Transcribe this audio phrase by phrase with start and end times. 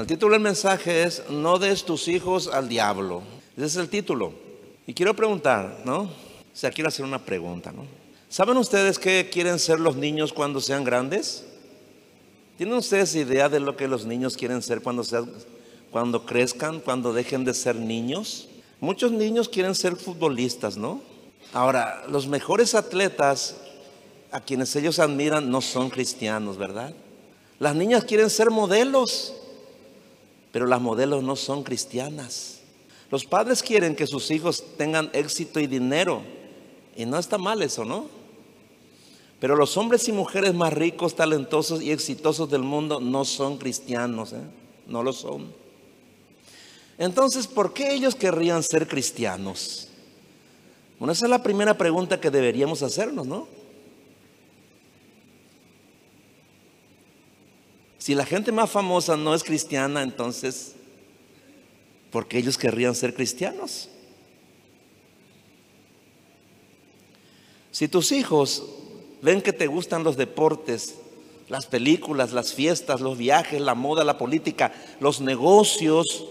[0.00, 3.22] El título del mensaje es No des tus hijos al diablo.
[3.56, 4.32] Ese es el título.
[4.86, 6.02] Y quiero preguntar, ¿no?
[6.02, 6.10] O
[6.52, 7.84] sea, quiero hacer una pregunta, ¿no?
[8.28, 11.44] ¿Saben ustedes qué quieren ser los niños cuando sean grandes?
[12.56, 15.02] ¿Tienen ustedes idea de lo que los niños quieren ser cuando,
[15.90, 18.48] cuando crezcan, cuando dejen de ser niños?
[18.80, 21.02] Muchos niños quieren ser futbolistas, ¿no?
[21.52, 23.56] Ahora, los mejores atletas
[24.30, 26.94] a quienes ellos admiran no son cristianos, ¿verdad?
[27.58, 29.34] Las niñas quieren ser modelos
[30.52, 32.60] pero las modelos no son cristianas.
[33.10, 36.22] Los padres quieren que sus hijos tengan éxito y dinero.
[36.96, 38.06] Y no está mal eso, ¿no?
[39.40, 44.32] Pero los hombres y mujeres más ricos, talentosos y exitosos del mundo no son cristianos,
[44.32, 44.42] ¿eh?
[44.86, 45.52] no lo son.
[46.98, 49.88] Entonces, ¿por qué ellos querrían ser cristianos?
[50.98, 53.46] Bueno, esa es la primera pregunta que deberíamos hacernos, ¿no?
[57.98, 60.74] Si la gente más famosa no es cristiana, entonces,
[62.10, 63.88] ¿por qué ellos querrían ser cristianos?
[67.72, 68.64] Si tus hijos
[69.20, 70.94] ven que te gustan los deportes,
[71.48, 76.26] las películas, las fiestas, los viajes, la moda, la política, los negocios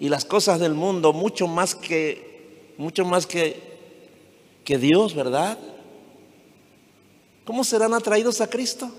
[0.00, 3.60] y las cosas del mundo, mucho más que, mucho más que,
[4.64, 5.58] que Dios, ¿verdad?
[7.44, 8.90] ¿Cómo serán atraídos a Cristo?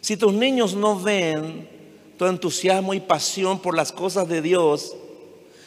[0.00, 1.68] Si tus niños no ven
[2.18, 4.96] tu entusiasmo y pasión por las cosas de Dios,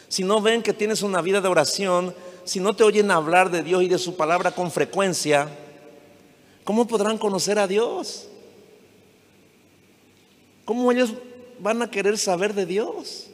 [0.07, 3.63] si no ven que tienes una vida de oración, si no te oyen hablar de
[3.63, 5.47] Dios y de su palabra con frecuencia,
[6.63, 8.27] ¿cómo podrán conocer a Dios?
[10.65, 11.13] ¿Cómo ellos
[11.59, 13.27] van a querer saber de Dios?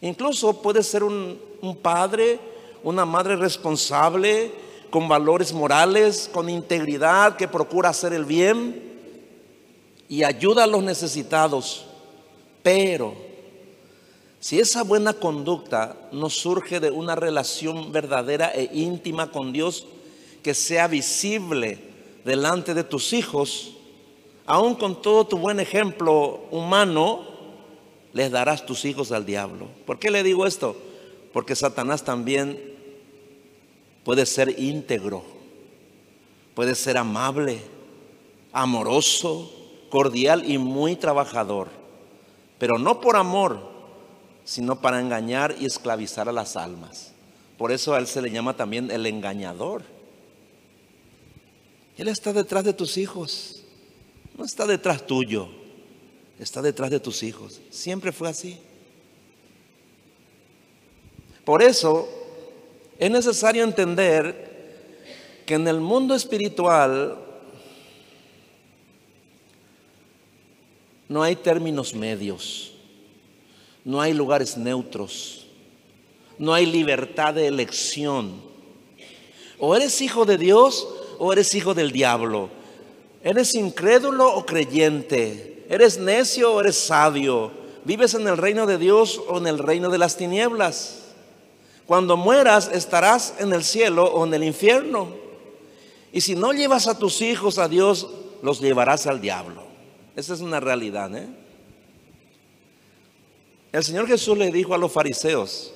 [0.00, 2.38] Incluso puede ser un, un padre,
[2.82, 4.52] una madre responsable,
[4.90, 8.82] con valores morales, con integridad, que procura hacer el bien
[10.08, 11.86] y ayuda a los necesitados.
[12.62, 13.14] Pero
[14.40, 19.86] si esa buena conducta no surge de una relación verdadera e íntima con Dios,
[20.42, 21.78] que sea visible
[22.24, 23.72] delante de tus hijos,
[24.46, 27.24] aun con todo tu buen ejemplo humano,
[28.12, 29.66] les darás tus hijos al diablo.
[29.84, 30.76] ¿Por qué le digo esto?
[31.32, 32.75] Porque Satanás también
[34.06, 35.24] puede ser íntegro,
[36.54, 37.58] puede ser amable,
[38.52, 39.52] amoroso,
[39.90, 41.70] cordial y muy trabajador,
[42.56, 43.58] pero no por amor,
[44.44, 47.14] sino para engañar y esclavizar a las almas.
[47.58, 49.82] Por eso a él se le llama también el engañador.
[51.98, 53.64] Él está detrás de tus hijos,
[54.38, 55.48] no está detrás tuyo,
[56.38, 57.60] está detrás de tus hijos.
[57.70, 58.56] Siempre fue así.
[61.44, 62.15] Por eso
[62.98, 64.46] es necesario entender
[65.44, 67.18] que en el mundo espiritual
[71.08, 72.72] no hay términos medios,
[73.84, 75.46] no hay lugares neutros,
[76.38, 78.40] no hay libertad de elección.
[79.58, 80.86] O eres hijo de Dios
[81.18, 82.50] o eres hijo del diablo.
[83.22, 85.64] Eres incrédulo o creyente.
[85.68, 87.50] Eres necio o eres sabio.
[87.84, 91.05] Vives en el reino de Dios o en el reino de las tinieblas.
[91.86, 95.08] Cuando mueras estarás en el cielo o en el infierno.
[96.12, 98.08] Y si no llevas a tus hijos a Dios,
[98.42, 99.62] los llevarás al diablo.
[100.16, 101.14] Esa es una realidad.
[101.16, 101.28] ¿eh?
[103.72, 105.72] El Señor Jesús le dijo a los fariseos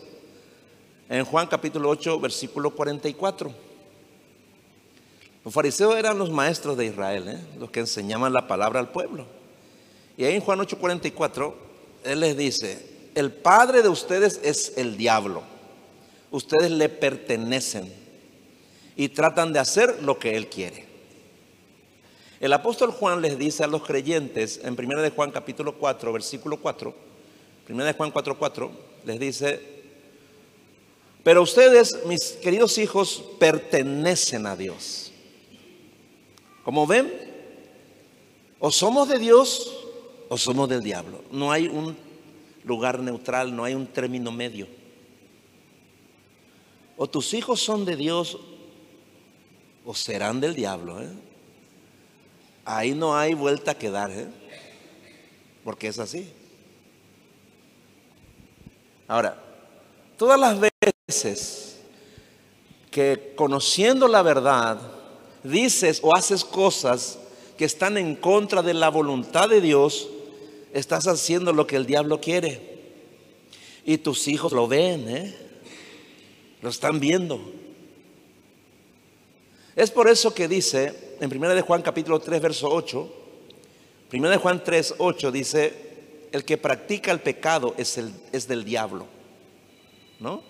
[1.08, 3.52] en Juan capítulo 8, versículo 44.
[5.44, 7.40] Los fariseos eran los maestros de Israel, ¿eh?
[7.58, 9.26] los que enseñaban la palabra al pueblo.
[10.16, 11.54] Y ahí en Juan 8, 44,
[12.04, 15.42] Él les dice, el padre de ustedes es el diablo
[16.30, 17.92] ustedes le pertenecen
[18.96, 20.86] y tratan de hacer lo que Él quiere.
[22.40, 26.56] El apóstol Juan les dice a los creyentes en 1 de Juan capítulo 4, versículo
[26.56, 26.94] 4,
[27.68, 28.70] 1 de Juan 4, 4,
[29.04, 29.60] les dice,
[31.22, 35.12] pero ustedes, mis queridos hijos, pertenecen a Dios.
[36.64, 37.12] Como ven,
[38.58, 39.86] o somos de Dios
[40.28, 41.22] o somos del diablo.
[41.30, 41.96] No hay un
[42.64, 44.66] lugar neutral, no hay un término medio.
[47.02, 48.36] O tus hijos son de Dios
[49.86, 51.00] o serán del diablo.
[51.00, 51.08] ¿eh?
[52.66, 54.26] Ahí no hay vuelta a quedar, ¿eh?
[55.64, 56.30] porque es así.
[59.08, 59.42] Ahora,
[60.18, 60.58] todas las
[61.08, 61.80] veces
[62.90, 64.78] que conociendo la verdad
[65.42, 67.18] dices o haces cosas
[67.56, 70.10] que están en contra de la voluntad de Dios,
[70.74, 72.60] estás haciendo lo que el diablo quiere.
[73.86, 75.49] Y tus hijos lo ven, ¿eh?
[76.62, 77.40] Lo están viendo.
[79.76, 83.20] Es por eso que dice en 1 de Juan capítulo 3 verso 8,
[84.10, 85.72] Primero de Juan 3, 8 dice,
[86.32, 89.06] el que practica el pecado es, el, es del diablo.
[90.18, 90.42] ¿No?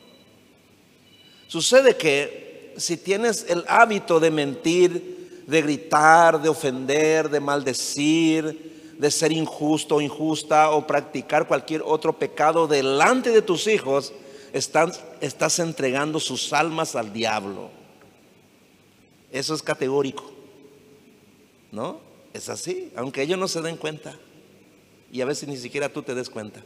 [1.46, 9.10] Sucede que si tienes el hábito de mentir, de gritar, de ofender, de maldecir, de
[9.10, 14.14] ser injusto o injusta o practicar cualquier otro pecado delante de tus hijos,
[14.52, 17.70] estás, entregando sus almas al diablo.
[19.30, 20.30] Eso es categórico.
[21.72, 22.00] ¿No?
[22.32, 24.16] Es así, aunque ellos no se den cuenta.
[25.12, 26.62] Y a veces ni siquiera tú te des cuenta.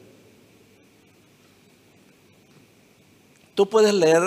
[3.55, 4.23] Tú puedes leer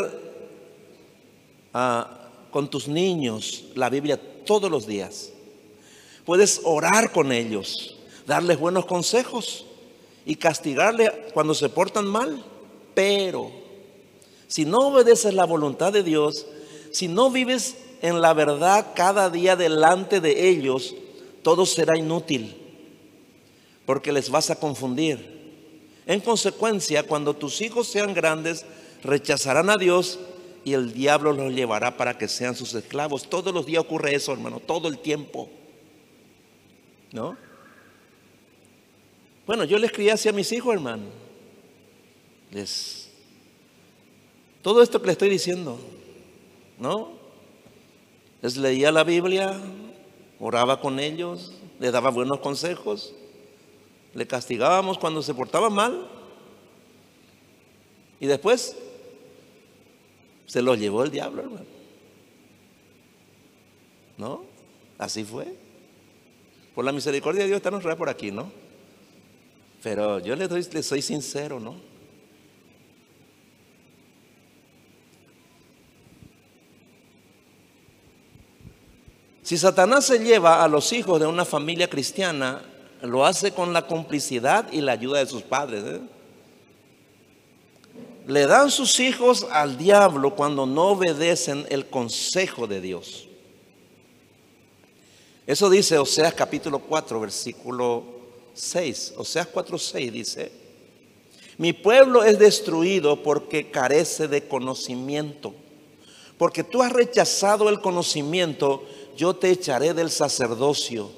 [1.73, 5.31] ah, con tus niños la Biblia todos los días.
[6.25, 9.65] Puedes orar con ellos, darles buenos consejos
[10.25, 12.43] y castigarles cuando se portan mal.
[12.97, 13.51] Pero
[14.47, 16.47] si no obedeces la voluntad de Dios,
[16.91, 20.95] si no vives en la verdad cada día delante de ellos,
[21.43, 22.57] todo será inútil,
[23.85, 25.37] porque les vas a confundir.
[26.07, 28.65] En consecuencia, cuando tus hijos sean grandes,
[29.03, 30.17] rechazarán a Dios
[30.65, 33.29] y el diablo los llevará para que sean sus esclavos.
[33.29, 35.47] Todos los días ocurre eso, hermano, todo el tiempo.
[37.11, 37.37] ¿No?
[39.45, 41.26] Bueno, yo les crié hacia mis hijos, hermano.
[42.51, 43.07] Les
[44.67, 45.79] todo esto que le estoy diciendo,
[46.77, 47.13] ¿no?
[48.41, 49.57] Les leía la Biblia,
[50.41, 53.13] oraba con ellos, les daba buenos consejos,
[54.13, 56.09] le castigábamos cuando se portaba mal
[58.19, 58.75] y después
[60.47, 61.65] se los llevó el diablo, hermano.
[64.17, 64.43] ¿No?
[64.97, 65.55] Así fue.
[66.75, 68.51] Por la misericordia de Dios está nos por aquí, ¿no?
[69.81, 71.75] Pero yo le, doy, le soy sincero, ¿no?
[79.47, 82.61] Si Satanás se lleva a los hijos de una familia cristiana,
[83.01, 85.85] lo hace con la complicidad y la ayuda de sus padres.
[85.85, 86.01] ¿eh?
[88.27, 93.29] Le dan sus hijos al diablo cuando no obedecen el consejo de Dios.
[95.45, 98.03] Eso dice Oseas capítulo 4, versículo
[98.53, 99.13] 6.
[99.15, 100.51] Oseas 4, 6 dice,
[101.57, 105.53] mi pueblo es destruido porque carece de conocimiento.
[106.37, 108.83] Porque tú has rechazado el conocimiento,
[109.17, 111.09] yo te echaré del sacerdocio.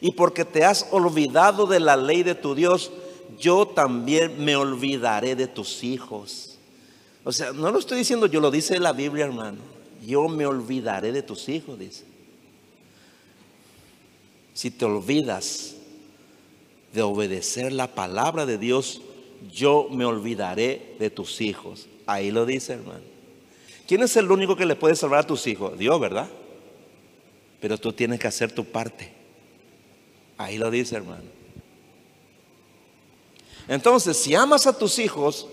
[0.00, 2.90] Y porque te has olvidado de la ley de tu Dios,
[3.38, 6.58] yo también me olvidaré de tus hijos.
[7.22, 9.58] O sea, no lo estoy diciendo yo, lo dice la Biblia, hermano.
[10.04, 12.04] Yo me olvidaré de tus hijos, dice.
[14.54, 15.74] Si te olvidas
[16.92, 19.02] de obedecer la palabra de Dios,
[19.52, 21.86] yo me olvidaré de tus hijos.
[22.06, 23.04] Ahí lo dice, hermano.
[23.86, 25.78] ¿Quién es el único que le puede salvar a tus hijos?
[25.78, 26.28] Dios, ¿verdad?
[27.60, 29.12] Pero tú tienes que hacer tu parte.
[30.38, 31.24] Ahí lo dice, hermano.
[33.68, 35.46] Entonces, si amas a tus hijos,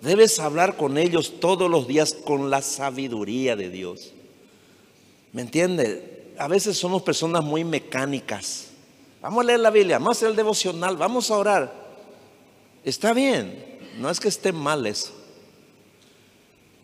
[0.00, 4.12] debes hablar con ellos todos los días con la sabiduría de Dios.
[5.32, 6.32] ¿Me entiende?
[6.38, 8.68] A veces somos personas muy mecánicas.
[9.22, 11.86] Vamos a leer la Biblia, vamos a hacer el devocional, vamos a orar.
[12.84, 15.15] Está bien, no es que esté mal eso.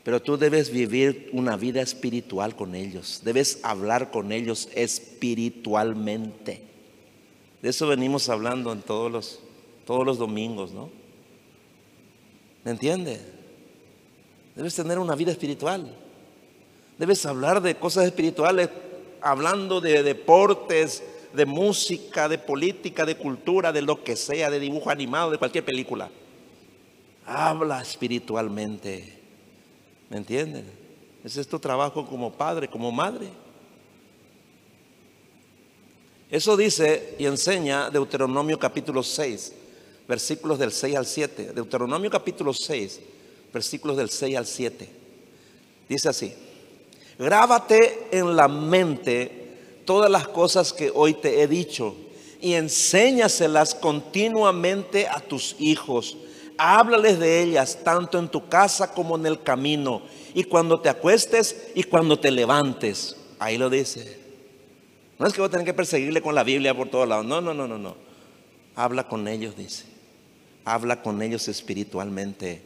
[0.05, 3.21] Pero tú debes vivir una vida espiritual con ellos.
[3.25, 6.63] Debes hablar con ellos espiritualmente.
[7.63, 9.39] De eso venimos hablando en todos los,
[9.87, 10.91] todos los domingos, ¿no?
[12.65, 13.21] ¿Me entiende?
[14.57, 15.97] Debes tener una vida espiritual.
[16.99, 18.71] Debes hablar de cosas espirituales,
[19.21, 24.91] hablando de deportes, de música, de política, de cultura, de lo que sea, de dibujo
[24.91, 26.11] animado, de cualquier película.
[27.25, 29.22] Habla espiritualmente.
[30.13, 30.67] ¿Me entienden?
[31.25, 33.31] Es tu trabajo como padre, como madre.
[36.31, 39.55] Eso dice y enseña Deuteronomio capítulo 6,
[40.07, 41.53] versículos del 6 al 7.
[41.55, 43.01] Deuteronomio capítulo 6,
[43.55, 44.87] versículos del 6 al 7.
[45.89, 46.35] Dice así,
[47.19, 51.97] grábate en la mente todas las cosas que hoy te he dicho
[52.39, 56.19] y enséñaselas continuamente a tus hijos
[56.63, 60.03] háblales de ellas tanto en tu casa como en el camino,
[60.35, 63.17] y cuando te acuestes y cuando te levantes.
[63.39, 64.19] Ahí lo dice.
[65.19, 67.27] No es que voy a tener que perseguirle con la Biblia por todos lados.
[67.27, 67.97] No, no, no, no, no.
[68.75, 69.85] Habla con ellos, dice.
[70.65, 72.63] Habla con ellos espiritualmente.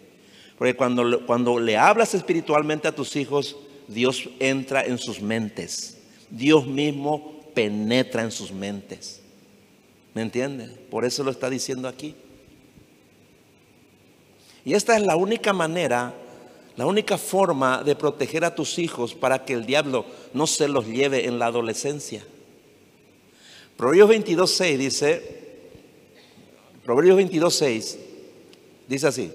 [0.59, 3.57] Porque cuando, cuando le hablas espiritualmente a tus hijos,
[3.89, 5.99] Dios entra en sus mentes.
[6.31, 9.23] Dios mismo penetra en sus mentes.
[10.15, 10.69] ¿Me entiende?
[10.91, 12.15] Por eso lo está diciendo aquí.
[14.67, 16.13] Y esta es la única manera,
[16.75, 20.05] la única forma de proteger a tus hijos para que el diablo
[20.35, 22.25] no se los lleve en la adolescencia.
[23.77, 25.41] Proverbios 22, 6 dice,
[26.85, 27.99] Proverbios 22, 6
[28.89, 29.31] dice así,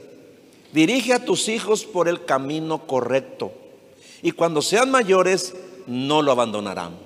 [0.74, 3.54] dirige a tus hijos por el camino correcto
[4.22, 5.54] y cuando sean mayores
[5.88, 6.98] no lo abandonarán.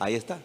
[0.00, 0.40] Ahí está.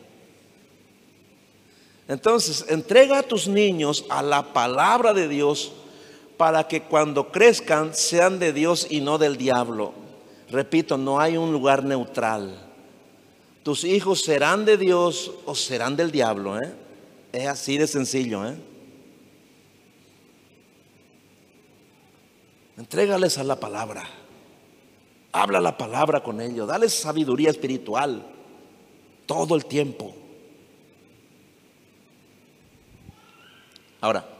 [2.08, 5.74] Entonces, entrega a tus niños a la palabra de Dios
[6.41, 9.93] para que cuando crezcan sean de Dios y no del diablo.
[10.50, 12.57] Repito, no hay un lugar neutral.
[13.62, 16.60] Tus hijos serán de Dios o serán del diablo.
[16.60, 16.74] ¿eh?
[17.31, 18.43] Es así de sencillo.
[18.43, 18.55] ¿eh?
[22.75, 24.03] Entrégales a la palabra.
[25.31, 26.67] Habla la palabra con ellos.
[26.67, 28.25] Dale sabiduría espiritual
[29.27, 30.15] todo el tiempo.
[34.01, 34.30] Ahora,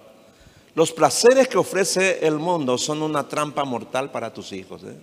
[0.74, 4.84] los placeres que ofrece el mundo son una trampa mortal para tus hijos.
[4.84, 4.96] ¿eh?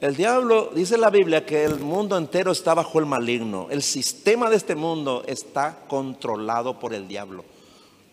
[0.00, 3.68] El diablo, dice la Biblia, que el mundo entero está bajo el maligno.
[3.70, 7.44] El sistema de este mundo está controlado por el diablo.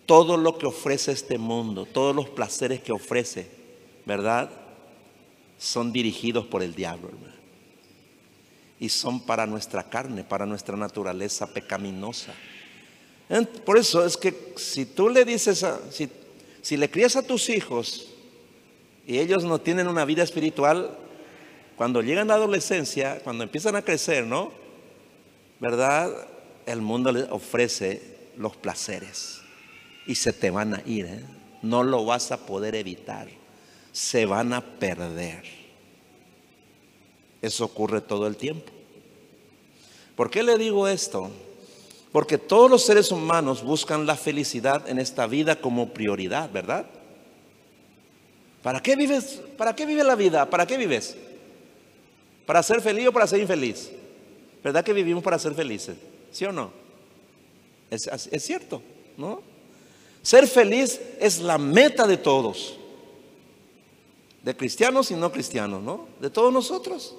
[0.05, 3.49] Todo lo que ofrece este mundo, todos los placeres que ofrece,
[4.05, 4.49] ¿verdad?
[5.57, 7.35] Son dirigidos por el diablo, hermano.
[8.79, 12.33] Y son para nuestra carne, para nuestra naturaleza pecaminosa.
[13.65, 16.09] Por eso es que si tú le dices, a, si,
[16.61, 18.07] si le crías a tus hijos
[19.07, 20.97] y ellos no tienen una vida espiritual,
[21.77, 24.51] cuando llegan a la adolescencia, cuando empiezan a crecer, ¿no?
[25.59, 26.27] ¿Verdad?
[26.65, 28.01] El mundo les ofrece
[28.37, 29.41] los placeres
[30.05, 31.23] y se te van a ir, ¿eh?
[31.61, 33.27] No lo vas a poder evitar.
[33.91, 35.43] Se van a perder.
[37.41, 38.71] Eso ocurre todo el tiempo.
[40.15, 41.31] ¿Por qué le digo esto?
[42.11, 46.85] Porque todos los seres humanos buscan la felicidad en esta vida como prioridad, ¿verdad?
[48.61, 49.41] ¿Para qué vives?
[49.57, 50.49] ¿Para qué la vida?
[50.49, 51.15] ¿Para qué vives?
[52.45, 53.91] ¿Para ser feliz o para ser infeliz?
[54.63, 55.95] ¿Verdad que vivimos para ser felices?
[56.31, 56.71] ¿Sí o no?
[57.89, 58.81] Es, es cierto,
[59.17, 59.41] ¿no?
[60.21, 62.77] Ser feliz es la meta de todos,
[64.43, 66.07] de cristianos y no cristianos, ¿no?
[66.19, 67.15] De todos nosotros.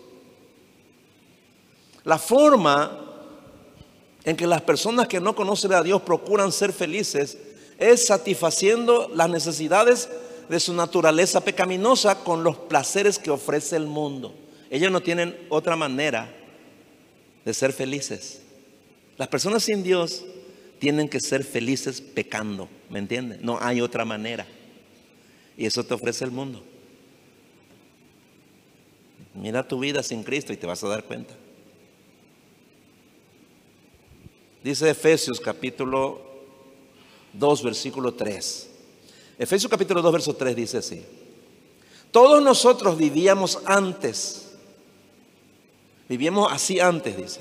[2.04, 3.11] La forma
[4.24, 7.38] en que las personas que no conocen a Dios procuran ser felices
[7.78, 10.08] es satisfaciendo las necesidades
[10.48, 14.34] de su naturaleza pecaminosa con los placeres que ofrece el mundo.
[14.70, 16.32] Ellos no tienen otra manera
[17.44, 18.42] de ser felices.
[19.16, 20.24] Las personas sin Dios
[20.78, 23.40] tienen que ser felices pecando, ¿me entiendes?
[23.40, 24.46] No hay otra manera.
[25.56, 26.62] Y eso te ofrece el mundo.
[29.34, 31.34] Mira tu vida sin Cristo y te vas a dar cuenta.
[34.62, 36.20] Dice Efesios capítulo
[37.32, 38.70] 2, versículo 3.
[39.38, 41.04] Efesios capítulo 2, verso 3 dice así.
[42.12, 44.52] Todos nosotros vivíamos antes.
[46.08, 47.40] Vivíamos así antes, dice.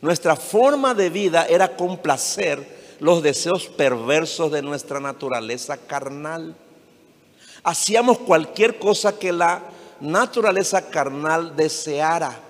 [0.00, 2.66] Nuestra forma de vida era complacer
[2.98, 6.56] los deseos perversos de nuestra naturaleza carnal.
[7.62, 9.62] Hacíamos cualquier cosa que la
[10.00, 12.40] naturaleza carnal deseara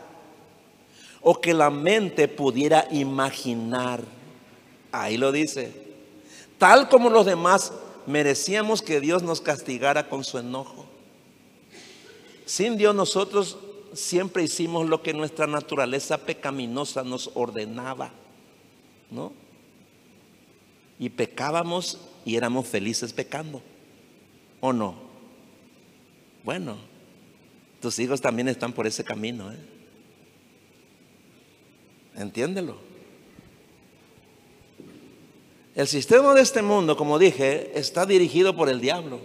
[1.25, 4.05] o que la mente pudiera imaginar.
[4.93, 5.73] Ahí lo dice.
[6.59, 7.73] Tal como los demás
[8.07, 10.85] merecíamos que Dios nos castigara con su enojo.
[12.45, 13.57] Sin Dios nosotros
[13.95, 18.11] siempre hicimos lo que nuestra naturaleza pecaminosa nos ordenaba,
[19.11, 19.33] ¿no?
[20.99, 23.63] Y pecábamos y éramos felices pecando,
[24.61, 24.95] ¿o no?
[26.45, 26.77] Bueno,
[27.81, 29.74] tus hijos también están por ese camino, ¿eh?
[32.17, 32.77] Entiéndelo.
[35.75, 39.21] El sistema de este mundo, como dije, está dirigido por el diablo.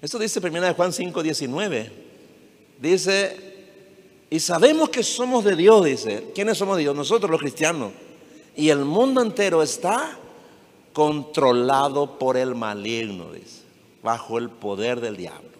[0.00, 1.92] Esto dice 1 Juan 5, 19.
[2.80, 3.36] Dice,
[4.30, 6.30] y sabemos que somos de Dios, dice.
[6.34, 6.94] ¿Quiénes somos de Dios?
[6.94, 7.92] Nosotros los cristianos.
[8.54, 10.18] Y el mundo entero está
[10.92, 13.62] controlado por el maligno, dice,
[14.02, 15.50] bajo el poder del diablo.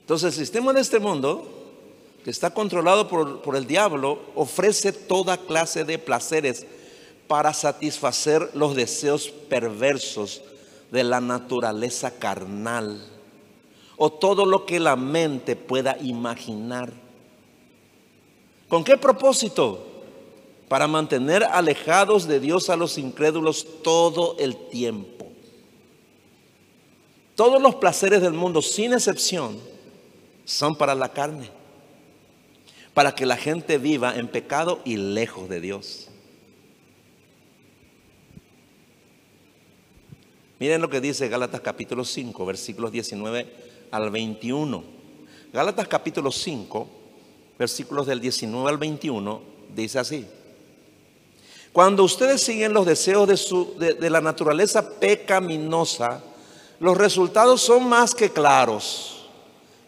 [0.00, 1.63] Entonces el sistema de este mundo
[2.24, 6.66] que está controlado por, el diablo, ofrece toda clase de placeres
[7.28, 10.40] para satisfacer los deseos perversos
[10.90, 13.06] de la naturaleza carnal
[13.98, 16.94] o todo lo que la mente pueda imaginar.
[18.70, 19.86] ¿Con qué propósito?
[20.66, 25.26] Para mantener alejados de Dios a los incrédulos todo el tiempo.
[27.36, 29.58] Todos los placeres del mundo, sin excepción,
[30.46, 31.63] son para la carne
[32.94, 36.08] para que la gente viva en pecado y lejos de Dios.
[40.60, 43.46] Miren lo que dice Gálatas capítulo 5, versículos 19
[43.90, 44.84] al 21.
[45.52, 46.88] Gálatas capítulo 5,
[47.58, 49.42] versículos del 19 al 21,
[49.74, 50.26] dice así.
[51.72, 56.22] Cuando ustedes siguen los deseos de, su, de, la naturaleza pecaminosa,
[56.78, 59.26] los resultados son más que claros.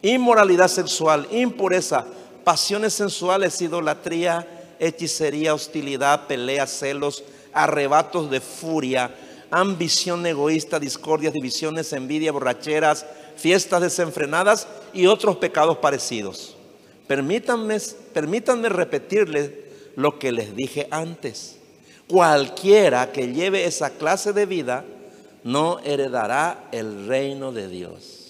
[0.02, 2.04] Inmoralidad sexual, impureza,
[2.47, 4.47] pasiones sensuales, idolatría,
[4.79, 9.12] hechicería, hostilidad, pelea, celos, arrebatos de furia,
[9.50, 13.05] ambición egoísta, discordias, divisiones, envidia, borracheras,
[13.37, 16.57] fiestas desenfrenadas y otros pecados parecidos.
[17.09, 17.79] Permítanme,
[18.15, 19.50] permítanme repetirles
[19.97, 21.57] lo que les dije antes.
[22.07, 24.85] Cualquiera que lleve esa clase de vida
[25.43, 28.25] no heredará el reino de Dios.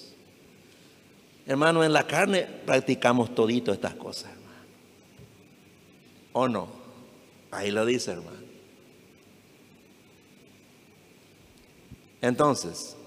[1.47, 4.65] Hermano, en la carne practicamos todito estas cosas, hermano.
[6.33, 6.67] ¿O no?
[7.51, 8.37] Ahí lo dice, hermano.
[12.21, 12.97] Entonces,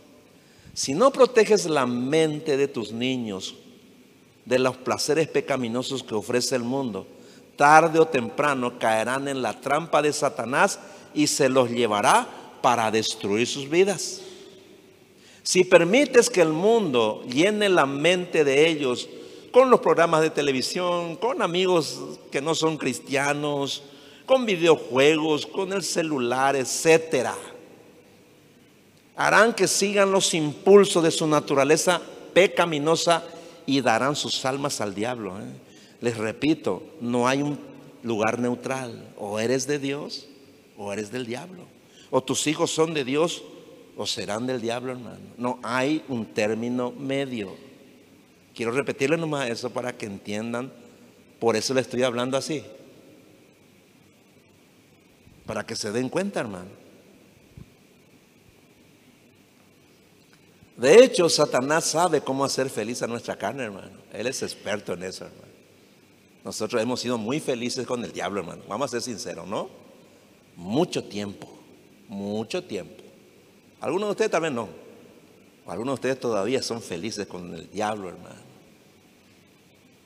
[0.73, 3.57] si no proteges la mente de tus niños
[4.47, 7.07] de los placeres pecaminosos que ofrece el mundo,
[7.57, 10.81] tarde o temprano caerán en la trampa de Satanás
[11.13, 12.27] y se los llevará
[12.63, 14.23] para destruir sus vidas.
[15.43, 19.09] Si permites que el mundo llene la mente de ellos
[19.51, 23.83] con los programas de televisión, con amigos que no son cristianos,
[24.27, 27.35] con videojuegos, con el celular, etcétera,
[29.17, 32.01] harán que sigan los impulsos de su naturaleza
[32.33, 33.25] pecaminosa
[33.67, 35.39] y darán sus almas al diablo.
[35.39, 35.45] ¿eh?
[36.01, 37.59] Les repito, no hay un
[38.03, 39.13] lugar neutral.
[39.19, 40.27] O eres de Dios
[40.77, 41.65] o eres del diablo.
[42.11, 43.43] O tus hijos son de Dios
[44.01, 45.21] o serán del diablo, hermano.
[45.37, 47.55] No hay un término medio.
[48.55, 50.73] Quiero repetirle nomás eso para que entiendan.
[51.39, 52.65] Por eso le estoy hablando así.
[55.45, 56.71] Para que se den cuenta, hermano.
[60.79, 63.99] De hecho, Satanás sabe cómo hacer feliz a nuestra carne, hermano.
[64.15, 65.53] Él es experto en eso, hermano.
[66.43, 68.63] Nosotros hemos sido muy felices con el diablo, hermano.
[68.67, 69.69] Vamos a ser sinceros, ¿no?
[70.57, 71.53] Mucho tiempo,
[72.09, 73.10] mucho tiempo.
[73.81, 74.69] Algunos de ustedes también no.
[75.67, 78.41] Algunos de ustedes todavía son felices con el diablo, hermano.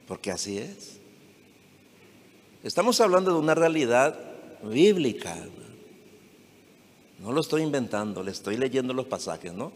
[0.07, 0.99] Porque así es.
[2.63, 4.19] Estamos hablando de una realidad
[4.63, 5.37] bíblica.
[7.19, 9.73] No lo estoy inventando, le estoy leyendo los pasajes, ¿no?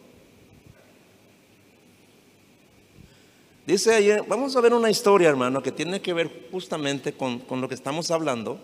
[3.66, 7.68] Dice ayer, vamos a ver una historia, hermano, que tiene que ver justamente con, lo
[7.68, 8.58] que estamos hablando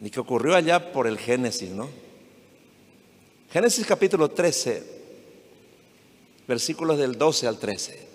[0.00, 1.90] y que ocurrió allá por el Génesis, ¿no?
[3.50, 4.82] Génesis capítulo 13,
[6.46, 8.08] versículos del 12 al 13.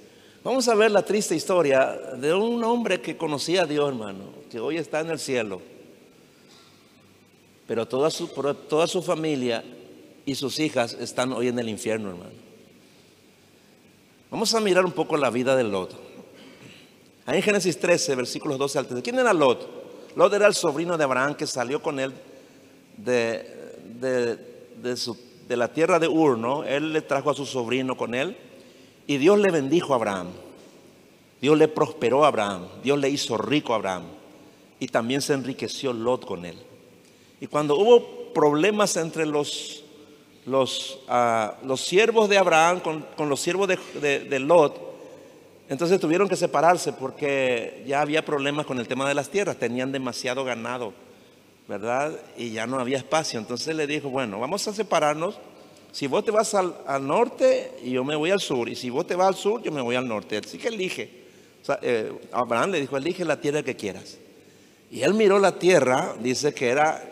[0.44, 4.60] Vamos a ver la triste historia de un hombre que conocía a Dios, hermano, que
[4.60, 5.60] hoy está en el cielo,
[7.66, 9.64] pero toda su, familia
[10.24, 12.44] y sus hijas están hoy en el infierno, hermano.
[14.30, 15.96] Vamos a mirar un poco la vida de Lot.
[17.26, 19.02] Ahí en Génesis 13, versículos 12 al 13.
[19.02, 20.14] ¿Quién era Lot?
[20.16, 22.14] Lot era el sobrino de Abraham que salió con él
[22.98, 24.53] de, de,
[25.50, 26.64] la tierra de Ur, ¿no?
[26.64, 28.38] Él le trajo a su sobrino con él
[29.08, 30.28] y Dios le bendijo a Abraham.
[31.42, 32.68] Dios le prosperó a Abraham.
[32.84, 34.04] Dios le hizo rico a Abraham.
[34.80, 36.58] Y también se enriqueció Lot con él.
[37.42, 39.84] Y cuando hubo problemas entre los
[40.46, 44.94] los, ah, los siervos de Abraham con, los siervos de, Lot,
[45.70, 49.92] entonces tuvieron que separarse porque ya había problemas con el tema de las tierras, tenían
[49.92, 50.94] demasiado ganado,
[51.68, 52.20] ¿verdad?
[52.38, 53.40] Y ya no había espacio.
[53.40, 55.38] Entonces le dijo, bueno, vamos a separarnos.
[55.92, 56.74] Si vos te vas al,
[57.06, 58.68] norte, yo me voy al sur.
[58.70, 60.38] Y si vos te vas al sur, yo me voy al norte.
[60.38, 61.24] Así que elige.
[61.82, 64.18] Eh, Abraham le dijo, elige la tierra que quieras.
[64.92, 67.04] Y él miró la tierra, dice que era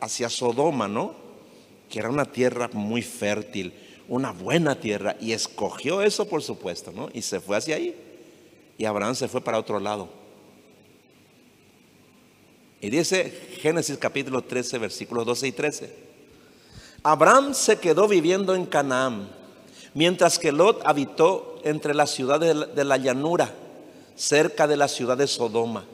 [0.00, 1.20] hacia Sodoma, ¿no?
[1.90, 3.74] que era una tierra muy fértil,
[4.08, 7.10] una buena tierra, y escogió eso por supuesto, ¿no?
[7.12, 7.94] Y se fue hacia ahí.
[8.78, 10.08] Y Abraham se fue para otro lado.
[12.80, 15.94] Y dice Génesis capítulo 13, versículos 12 y 13.
[17.02, 19.28] Abraham se quedó viviendo en Canaán,
[19.94, 23.52] mientras que Lot habitó entre las ciudades de la llanura,
[24.16, 25.84] cerca de la ciudad de Sodoma.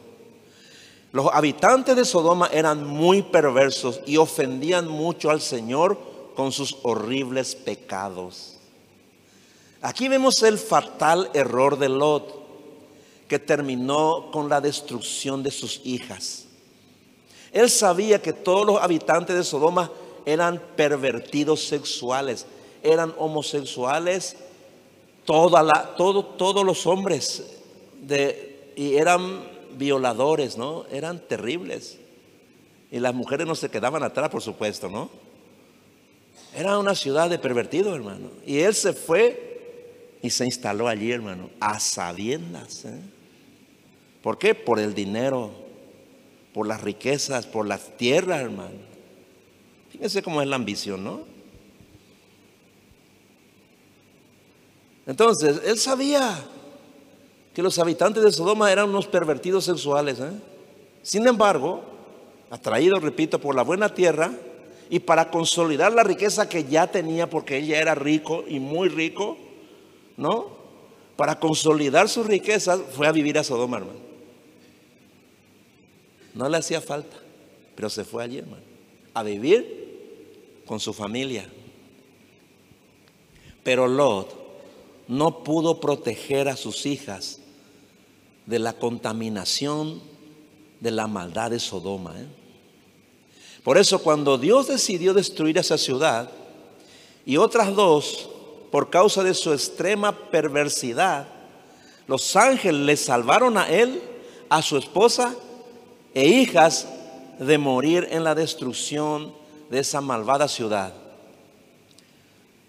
[1.12, 5.99] Los habitantes de Sodoma eran muy perversos y ofendían mucho al Señor
[6.37, 8.59] con sus horribles pecados.
[9.81, 12.46] Aquí vemos el fatal error de Lot,
[13.29, 16.46] que terminó con la destrucción de sus hijas.
[17.57, 19.90] Él sabía que todos los habitantes de Sodoma
[20.27, 22.45] eran pervertidos sexuales,
[22.83, 24.37] eran homosexuales,
[25.25, 27.45] todos los hombres
[28.77, 29.40] y eran
[29.73, 30.85] violadores, ¿no?
[30.92, 31.97] Eran terribles.
[32.92, 35.09] Y las mujeres no se quedaban atrás, por supuesto, ¿no?
[36.55, 38.33] Era una ciudad de pervertidos, hermano.
[38.45, 42.85] Y él se fue y se instaló allí, hermano, a sabiendas.
[42.85, 43.01] ¿eh?
[44.23, 44.55] ¿Por qué?
[44.55, 45.64] Por el dinero,
[46.57, 48.79] por las riquezas, por las tierras, hermano.
[49.90, 51.21] Fíjense cómo es la ambición, ¿no?
[55.07, 56.35] Entonces, él sabía
[57.53, 60.19] que los habitantes de Sodoma eran unos pervertidos sexuales.
[60.19, 60.31] ¿eh?
[61.03, 61.83] Sin embargo,
[62.49, 64.33] atraído, repito, por la buena tierra
[64.88, 68.88] y para consolidar la riqueza que ya tenía, porque él ya era rico y muy
[68.88, 69.37] rico,
[70.16, 70.57] ¿no?
[71.16, 74.06] Para consolidar sus riquezas fue a vivir a Sodoma, hermano.
[76.37, 77.16] No le hacía falta,
[77.75, 78.62] pero se fue allí, hermano,
[79.14, 81.49] a vivir con su familia.
[83.64, 84.37] Pero Lot
[85.09, 87.38] no pudo proteger a sus hijas
[88.44, 90.03] de la contaminación
[90.81, 92.20] de la maldad de Sodoma.
[92.20, 92.27] ¿eh?
[93.64, 96.31] Por eso cuando Dios decidió destruir esa ciudad
[97.25, 98.29] y otras dos,
[98.70, 101.29] por causa de su extrema perversidad,
[102.07, 104.03] los ángeles le salvaron a él,
[104.51, 105.35] a su esposa
[106.16, 106.88] e hijas
[107.38, 109.35] de morir en la destrucción
[109.68, 110.94] de esa malvada ciudad.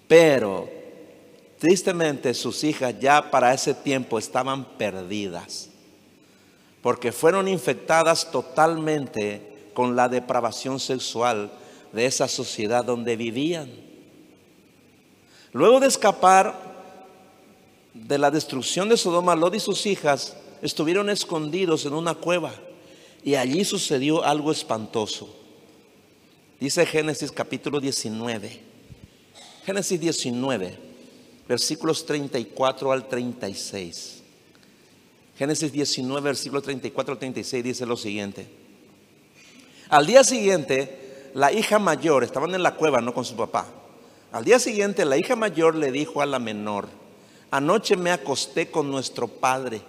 [0.06, 0.70] Pero
[1.58, 5.70] tristemente sus hijas ya para ese tiempo estaban perdidas,
[6.82, 11.50] porque fueron infectadas totalmente con la depravación sexual
[11.94, 13.72] de esa sociedad donde vivían.
[15.54, 16.54] Luego de escapar
[17.94, 22.67] de la destrucción de Sodoma, Lot y sus hijas estuvieron escondidos en una cueva.
[23.28, 25.28] Y allí sucedió algo espantoso.
[26.62, 28.62] Dice Génesis capítulo 19.
[29.66, 30.78] Génesis 19,
[31.46, 34.24] versículos 34 al 36.
[35.38, 38.48] Génesis 19, versículo 34 al 36 dice lo siguiente.
[39.90, 43.68] Al día siguiente, la hija mayor, estaban en la cueva, no con su papá.
[44.32, 46.88] Al día siguiente, la hija mayor le dijo a la menor,
[47.52, 49.82] anoche me acosté con nuestro padre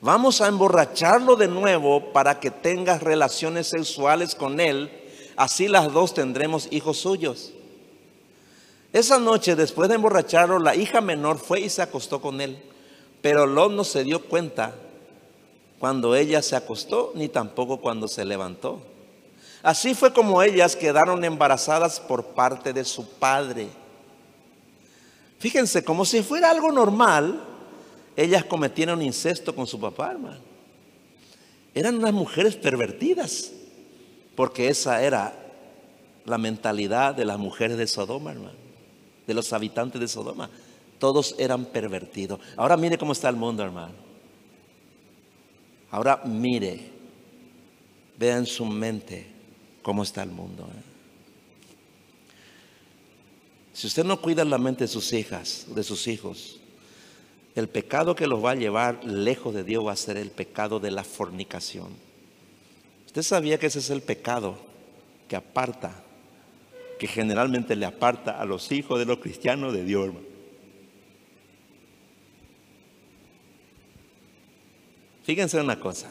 [0.00, 4.90] Vamos a emborracharlo de nuevo para que tengas relaciones sexuales con él.
[5.36, 7.52] Así las dos tendremos hijos suyos.
[8.92, 12.62] Esa noche, después de emborracharlo, la hija menor fue y se acostó con él.
[13.20, 14.74] Pero Lot no se dio cuenta
[15.80, 18.80] cuando ella se acostó, ni tampoco cuando se levantó.
[19.62, 23.68] Así fue como ellas quedaron embarazadas por parte de su padre.
[25.40, 27.47] Fíjense, como si fuera algo normal,
[28.18, 30.40] ellas cometieron incesto con su papá, hermano.
[31.72, 33.52] Eran unas mujeres pervertidas,
[34.34, 35.38] porque esa era
[36.24, 38.58] la mentalidad de las mujeres de Sodoma, hermano,
[39.24, 40.50] de los habitantes de Sodoma.
[40.98, 42.40] Todos eran pervertidos.
[42.56, 43.94] Ahora mire cómo está el mundo, hermano.
[45.92, 46.90] Ahora mire,
[48.18, 49.28] vea en su mente
[49.80, 50.64] cómo está el mundo.
[50.64, 50.82] ¿eh?
[53.74, 56.57] Si usted no cuida la mente de sus hijas, de sus hijos,
[57.58, 60.80] el pecado que los va a llevar lejos de Dios va a ser el pecado
[60.80, 61.88] de la fornicación.
[63.06, 64.58] ¿Usted sabía que ese es el pecado
[65.28, 66.02] que aparta,
[66.98, 70.10] que generalmente le aparta a los hijos de los cristianos de Dios,
[75.24, 76.10] Fíjense una cosa.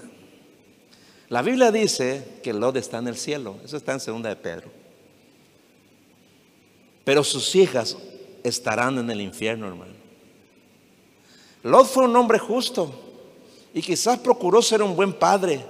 [1.30, 3.58] La Biblia dice que Lot está en el cielo.
[3.66, 4.70] Eso está en segunda de Pedro.
[7.04, 7.98] Pero sus hijas
[8.44, 10.07] estarán en el infierno, hermano.
[11.68, 12.90] Lot fue un hombre justo
[13.74, 15.66] y quizás procuró ser un buen padre,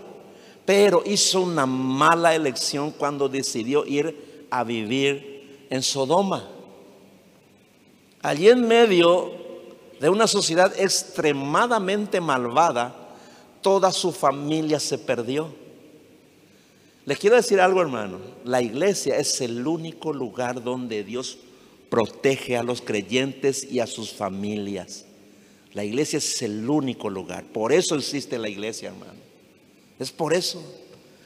[0.63, 6.47] pero hizo una mala elección cuando decidió ir a vivir en Sodoma.
[8.21, 9.31] Allí en medio
[9.99, 12.93] de una sociedad extremadamente malvada,
[13.63, 15.49] toda su familia se perdió.
[17.05, 18.19] Les quiero decir algo, hermano.
[18.43, 21.39] La iglesia es el único lugar donde Dios
[21.89, 25.06] protege a los creyentes y a sus familias.
[25.77, 27.43] La iglesia es el único lugar.
[27.43, 29.19] Por eso existe la iglesia, hermano.
[29.99, 30.59] Es por eso.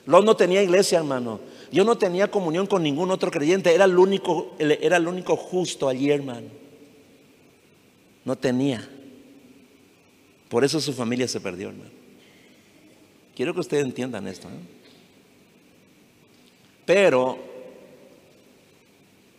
[0.06, 1.40] Lot no tenía iglesia, hermano.
[1.72, 3.74] Yo no tenía comunión con ningún otro creyente.
[3.74, 6.48] Era el único, era el único justo allí, hermano.
[8.26, 8.86] No tenía.
[10.50, 11.92] Por eso su familia se perdió, hermano.
[13.34, 14.50] Quiero que ustedes entiendan esto.
[14.50, 14.60] ¿eh?
[16.86, 17.40] Pero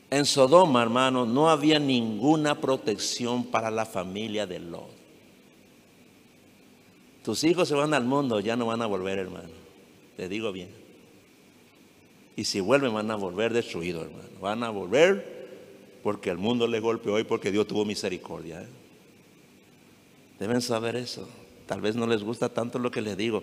[0.09, 5.02] en Sodoma, hermano, no había ninguna protección para la familia de Lot.
[7.24, 9.50] Tus hijos se van al mundo, ya no van a volver, hermano.
[10.16, 10.70] Te digo bien.
[12.35, 14.28] Y si vuelven, van a volver destruidos, hermano.
[14.40, 15.42] Van a volver
[16.02, 18.62] porque el mundo le golpeó y porque Dios tuvo misericordia.
[18.62, 18.68] ¿eh?
[20.38, 21.28] Deben saber eso.
[21.66, 23.42] Tal vez no les gusta tanto lo que les digo,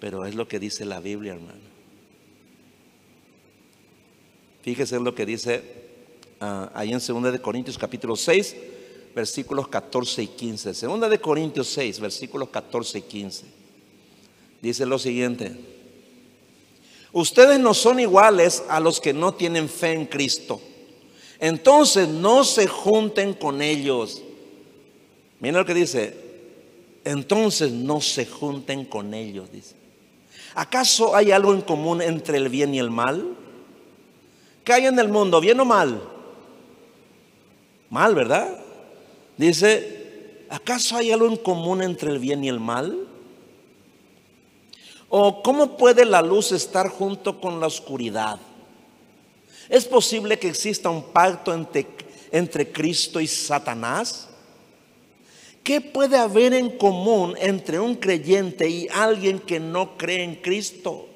[0.00, 1.72] pero es lo que dice la Biblia, hermano.
[4.62, 5.62] Fíjese lo que dice
[6.40, 8.56] ah, ahí en 2 de Corintios capítulo 6,
[9.14, 10.74] versículos 14 y 15.
[10.74, 13.44] Segunda de Corintios 6, versículos 14 y 15.
[14.60, 15.56] dice lo siguiente.
[17.12, 20.60] Ustedes no son iguales a los que no tienen fe en Cristo.
[21.38, 24.22] Entonces no se junten con ellos.
[25.40, 26.16] Miren lo que dice.
[27.04, 29.74] Entonces no se junten con ellos, dice.
[30.54, 33.36] ¿Acaso hay algo en común entre el bien y el mal?
[34.64, 36.00] ¿Qué hay en el mundo, bien o mal?
[37.90, 38.61] Mal, ¿verdad?
[39.36, 43.08] Dice, ¿acaso hay algo en común entre el bien y el mal?
[45.08, 48.38] ¿O cómo puede la luz estar junto con la oscuridad?
[49.68, 51.86] ¿Es posible que exista un pacto entre,
[52.30, 54.28] entre Cristo y Satanás?
[55.62, 61.08] ¿Qué puede haber en común entre un creyente y alguien que no cree en Cristo?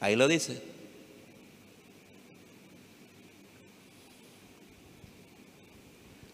[0.00, 0.75] Ahí lo dice.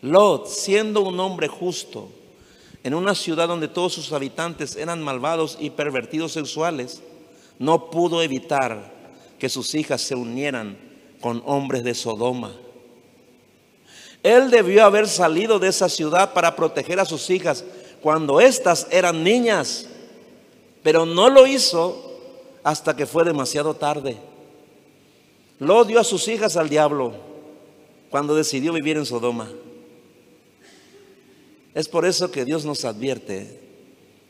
[0.02, 2.08] Lot, siendo un hombre justo,
[2.82, 7.00] en una ciudad donde todos sus habitantes eran malvados y pervertidos sexuales,
[7.60, 8.92] no pudo evitar
[9.38, 10.76] que sus hijas se unieran
[11.20, 12.52] con hombres de Sodoma.
[14.24, 17.64] Él debió haber salido de esa ciudad para proteger a sus hijas
[18.00, 19.86] cuando éstas eran niñas,
[20.82, 22.18] pero no lo hizo
[22.64, 24.16] hasta que fue demasiado tarde.
[25.60, 27.12] Lo dio a sus hijas al diablo
[28.10, 29.48] cuando decidió vivir en Sodoma.
[31.74, 33.60] Es por eso que Dios nos advierte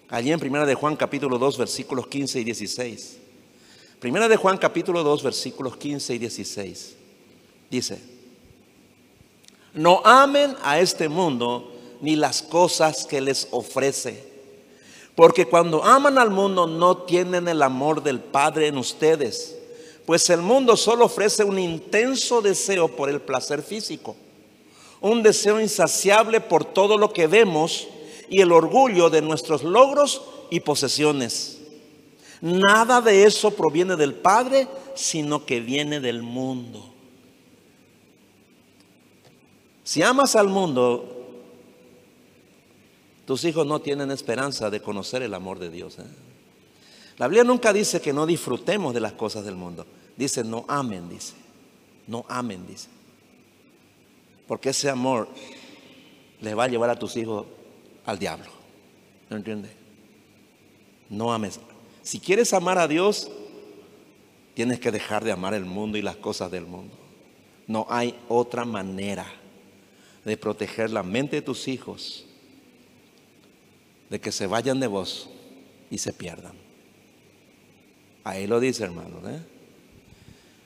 [0.09, 3.16] allí en Primera de Juan capítulo 2 versículos 15 y 16.
[3.98, 6.94] Primera de Juan capítulo 2 versículos 15 y 16.
[7.70, 7.98] Dice,
[9.74, 14.31] no amen a este mundo ni las cosas que les ofrece.
[15.16, 19.57] Porque cuando aman al mundo no tienen el amor del Padre en ustedes.
[20.07, 24.16] Pues el mundo solo ofrece un intenso deseo por el placer físico.
[25.02, 27.88] Un deseo insaciable por todo lo que vemos
[28.30, 31.58] y el orgullo de nuestros logros y posesiones.
[32.40, 36.92] Nada de eso proviene del Padre, sino que viene del mundo.
[39.84, 41.12] Si amas al mundo,
[43.26, 45.98] tus hijos no tienen esperanza de conocer el amor de Dios.
[45.98, 46.04] ¿eh?
[47.18, 49.86] La Biblia nunca dice que no disfrutemos de las cosas del mundo.
[50.16, 51.34] Dice, no amen, dice.
[52.06, 52.88] No amen, dice.
[54.52, 55.30] Porque ese amor
[56.42, 57.46] le va a llevar a tus hijos
[58.04, 58.50] al diablo.
[59.30, 59.70] ¿No entiendes?
[61.08, 61.58] No ames.
[62.02, 63.30] Si quieres amar a Dios,
[64.52, 66.94] tienes que dejar de amar el mundo y las cosas del mundo.
[67.66, 69.24] No hay otra manera
[70.22, 72.26] de proteger la mente de tus hijos
[74.10, 75.30] de que se vayan de vos
[75.90, 76.52] y se pierdan.
[78.22, 79.26] Ahí lo dice, hermano.
[79.30, 79.51] ¿eh?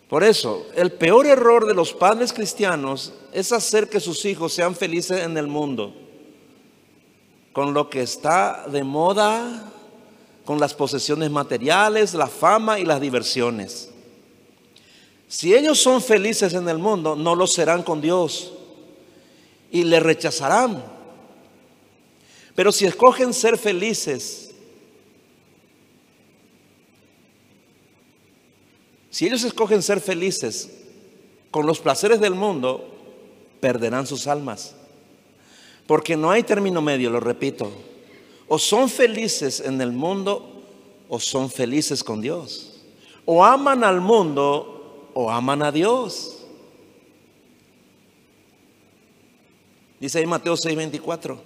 [0.08, 4.76] Por eso, el peor error de los padres cristianos es hacer que sus hijos sean
[4.76, 5.94] felices en el mundo,
[7.52, 9.72] con lo que está de moda,
[10.44, 13.90] con las posesiones materiales, la fama y las diversiones.
[15.26, 18.52] Si ellos son felices en el mundo, no lo serán con Dios
[19.72, 20.84] y le rechazarán.
[22.54, 24.45] Pero si escogen ser felices,
[29.16, 30.70] si ellos escogen ser felices
[31.50, 32.86] con los placeres del mundo,
[33.60, 34.74] perderán sus almas.
[35.86, 37.72] Porque no hay término medio, lo repito.
[38.46, 40.62] O son felices en el mundo
[41.08, 42.82] o son felices con Dios.
[43.24, 46.36] O aman al mundo o aman a Dios.
[49.98, 51.38] Dice ahí Mateo 6:24.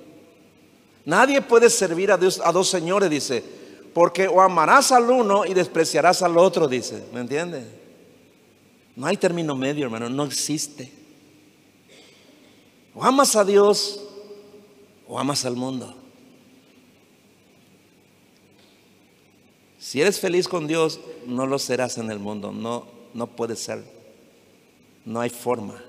[1.05, 3.60] Nadie puede servir a Dios a dos señores, dice,
[3.93, 7.05] porque o amarás al uno y despreciarás al otro, dice.
[7.13, 7.65] ¿Me entiende?
[8.97, 10.93] No hay término medio, hermano, no existe.
[12.95, 14.01] O amas a Dios
[15.09, 15.95] o amas al mundo.
[19.79, 22.53] Si eres feliz con Dios, no lo serás en el mundo.
[22.53, 23.83] No, no puede ser.
[25.05, 25.83] No hay forma.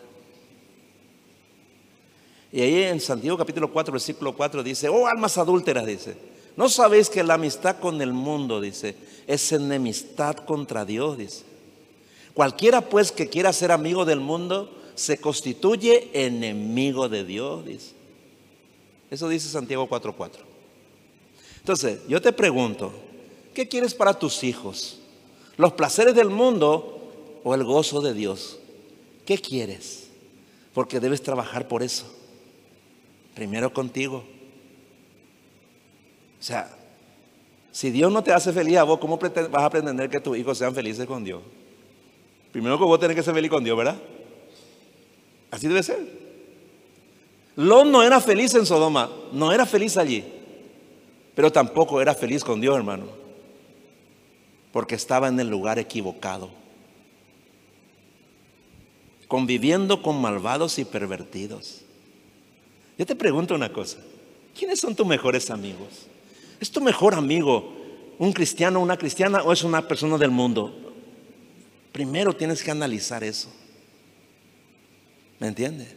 [2.51, 6.17] Y ahí en Santiago capítulo 4, versículo 4 dice, oh almas adúlteras, dice,
[6.57, 8.95] no sabéis que la amistad con el mundo, dice,
[9.27, 11.43] es enemistad contra Dios, dice.
[12.33, 17.91] Cualquiera pues que quiera ser amigo del mundo, se constituye enemigo de Dios, dice.
[19.09, 20.31] Eso dice Santiago 4.4.
[21.59, 22.91] Entonces, yo te pregunto,
[23.53, 24.99] ¿qué quieres para tus hijos?
[25.57, 28.57] ¿Los placeres del mundo o el gozo de Dios?
[29.25, 30.07] ¿Qué quieres?
[30.73, 32.05] Porque debes trabajar por eso.
[33.35, 34.23] Primero contigo.
[36.41, 36.67] O sea,
[37.71, 40.58] si Dios no te hace feliz a vos, ¿cómo vas a pretender que tus hijos
[40.58, 41.39] sean felices con Dios?
[42.51, 43.95] Primero que vos tenés que ser feliz con Dios, ¿verdad?
[45.51, 45.99] Así debe ser.
[47.58, 50.25] Lot no era feliz en Sodoma, no era feliz allí.
[51.36, 53.06] Pero tampoco era feliz con Dios, hermano.
[54.71, 56.49] Porque estaba en el lugar equivocado.
[59.27, 61.82] Conviviendo con malvados y pervertidos.
[62.97, 63.99] Yo te pregunto una cosa.
[64.58, 66.08] ¿Quiénes son tus mejores amigos?
[66.62, 67.74] ¿Es tu mejor amigo
[68.19, 70.93] un cristiano una cristiana o es una persona del mundo?
[71.91, 73.52] Primero tienes que analizar eso.
[75.39, 75.95] ¿Me entiendes?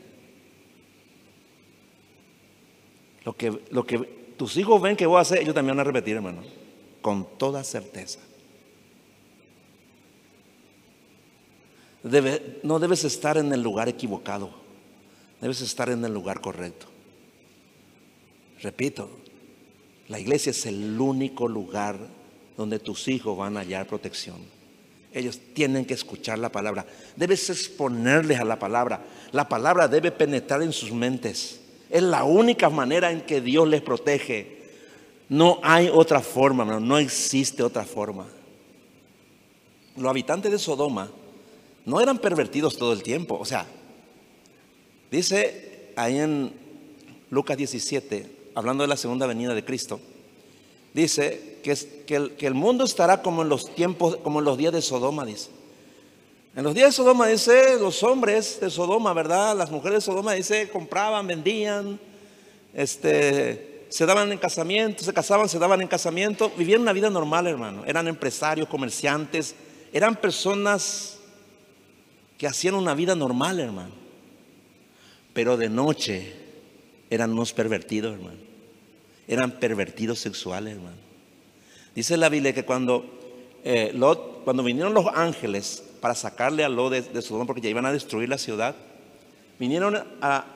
[3.27, 3.99] Lo que, lo que
[4.39, 6.43] tus hijos ven que voy a hacer, ellos también van a repetir, hermano.
[7.03, 8.21] Con toda certeza.
[12.63, 14.51] no debes estar en el lugar equivocado.
[15.43, 16.87] Debes estar en el lugar correcto.
[18.63, 19.11] Repito,
[20.09, 21.99] la iglesia es el único lugar
[22.57, 24.37] donde tus hijos van a hallar protección.
[25.13, 26.85] Ellos tienen que escuchar la palabra.
[27.17, 29.01] Debes exponerles a la palabra.
[29.33, 31.61] La palabra debe penetrar en sus mentes.
[31.89, 34.63] Es la única manera en que Dios les protege.
[35.29, 38.27] No hay otra forma, no existe otra forma.
[39.97, 41.11] Los habitantes de Sodoma
[41.87, 43.39] no eran pervertidos todo el tiempo.
[43.39, 43.67] O sea,
[45.11, 46.53] dice ahí en
[47.31, 50.01] Lucas 17, hablando de la segunda venida de Cristo,
[50.93, 51.75] dice que,
[52.07, 54.83] que, el, que el mundo estará como en los tiempos, como en los días de
[54.83, 55.51] Sodoma, dice.
[56.57, 59.57] En los días de Sodoma dice, los hombres de Sodoma, ¿verdad?
[59.57, 61.99] Las mujeres de Sodoma dice, compraban, vendían,
[62.73, 67.49] este, se daban en casamiento, se casaban, se daban en casamiento, vivían una vida normal,
[67.49, 67.83] hermano.
[67.87, 69.57] Eran empresarios, comerciantes,
[69.93, 71.19] eran personas
[72.39, 73.95] que hacían una vida normal, hermano.
[75.33, 76.44] Pero de noche
[77.15, 78.39] eran unos pervertidos, hermano.
[79.27, 80.97] Eran pervertidos sexuales, hermano.
[81.95, 83.05] Dice la Biblia que cuando,
[83.65, 83.99] eh,
[84.45, 88.29] cuando vinieron los ángeles para sacarle a Lot de, Sodoma porque ya iban a destruir
[88.29, 88.75] la ciudad.
[89.59, 90.47] Vinieron a,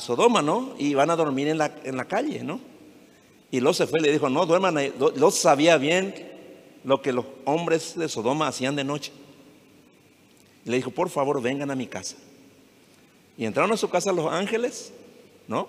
[0.00, 0.74] Sodoma, ¿no?
[0.78, 2.60] Y iban a dormir en la, en la calle, ¿no?
[3.52, 4.92] Y Lot se fue y le dijo, no, duerman ahí.
[4.98, 6.14] Lot sabía bien
[6.82, 9.12] lo que los hombres de Sodoma hacían de noche.
[10.64, 12.16] Y le dijo, por favor, vengan a mi casa.
[13.38, 14.92] Y entraron a su casa los ángeles,
[15.46, 15.68] ¿no?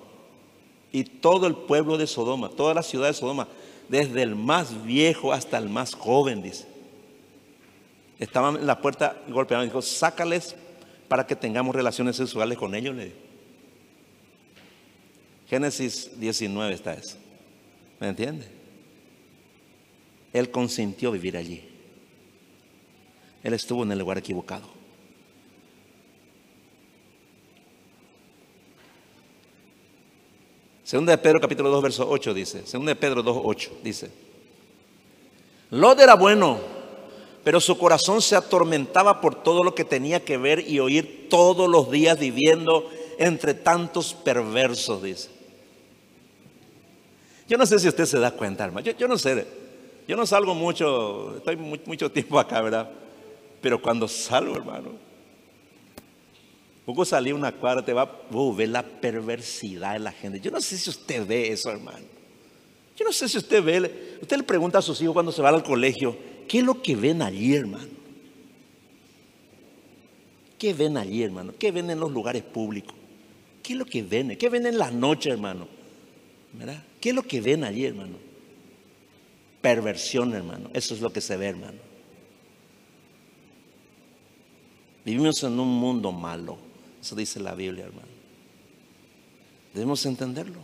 [0.92, 3.48] Y todo el pueblo de Sodoma, toda la ciudad de Sodoma,
[3.90, 6.66] desde el más viejo hasta el más joven, dice
[8.20, 10.56] Estaban en la puerta golpeando dijo, sácales
[11.08, 12.96] para que tengamos relaciones sexuales con ellos.
[15.48, 17.18] Génesis 19 está eso.
[18.00, 18.48] ¿Me entiende?
[20.34, 21.64] Él consintió vivir allí.
[23.44, 24.77] Él estuvo en el lugar equivocado.
[30.88, 34.10] Segunda de Pedro capítulo 2 verso 8 dice, Segunda de Pedro 2 8 dice,
[35.72, 36.78] Lot era bueno
[37.44, 41.70] pero su corazón se atormentaba por todo lo que tenía que ver y oír todos
[41.70, 45.30] los días viviendo entre tantos perversos, dice.
[47.50, 48.90] Yo no sé si usted se da cuenta, hermano.
[48.92, 49.46] Yo, no sé.
[50.10, 52.90] Yo no salgo mucho, estoy mucho tiempo acá, ¿verdad?
[53.62, 55.07] Pero cuando salgo, hermano,
[56.88, 60.40] poco salí una cuadra, te va a uh, ver la perversidad de la gente.
[60.40, 62.06] Yo no sé si usted ve eso, hermano.
[62.96, 65.54] Yo no sé si usted ve, usted le pregunta a sus hijos cuando se van
[65.54, 67.90] al colegio, ¿Qué es lo que ven allí, hermano?
[70.58, 71.54] ¿Qué ven allí, hermano?
[71.60, 72.96] ¿Qué ven en los lugares públicos?
[73.62, 74.38] ¿Qué es lo que ven?
[74.38, 75.68] ¿Qué ven en la noche, hermano?
[77.02, 78.16] ¿Qué es lo que ven allí, hermano?
[79.62, 80.70] Perversión, hermano.
[80.74, 81.80] Eso es lo que se ve, hermano.
[85.04, 86.67] Vivimos en un mundo malo.
[87.02, 88.08] Eso dice la Biblia, hermano.
[89.74, 90.60] Debemos entenderlo.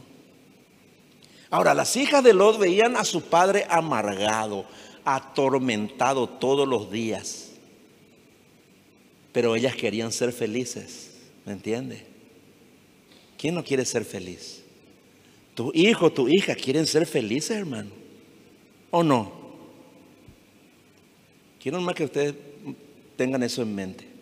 [1.50, 4.66] Ahora, las hijas de Lot veían a su padre amargado,
[5.06, 7.52] atormentado todos los días.
[9.32, 11.12] Pero ellas querían ser felices,
[11.46, 12.06] ¿me entiende?
[13.38, 14.64] ¿Quién no quiere ser feliz?
[15.54, 17.92] Tu hijo, tu hija quieren ser felices, hermano.
[18.90, 19.32] ¿O no?
[21.62, 22.36] Quiero más que ustedes
[23.16, 24.13] tengan eso en mente.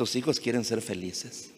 [0.00, 1.50] Tus hijos quieren ser felices.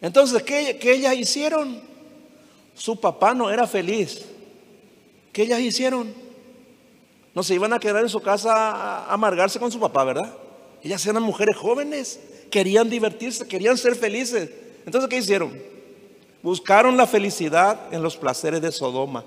[0.00, 1.80] Entonces, ¿qué, qué ellas hicieron?
[2.74, 4.24] Su papá no era feliz.
[5.32, 6.12] ¿Qué ellas hicieron?
[7.32, 10.34] No se iban a quedar en su casa a amargarse con su papá, ¿verdad?
[10.82, 12.18] Ellas eran mujeres jóvenes,
[12.50, 14.50] querían divertirse, querían ser felices.
[14.84, 15.56] Entonces, ¿qué hicieron?
[16.42, 19.24] Buscaron la felicidad en los placeres de Sodoma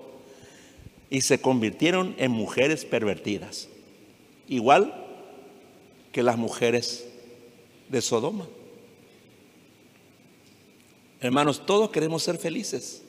[1.10, 3.70] y se convirtieron en mujeres pervertidas,
[4.50, 5.06] igual
[6.12, 7.06] que las mujeres
[7.90, 8.48] de Sodoma.
[11.20, 13.04] Hermanos, todos queremos ser felices.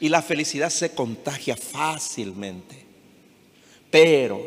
[0.00, 2.84] Y la felicidad se contagia fácilmente.
[3.90, 4.40] Pero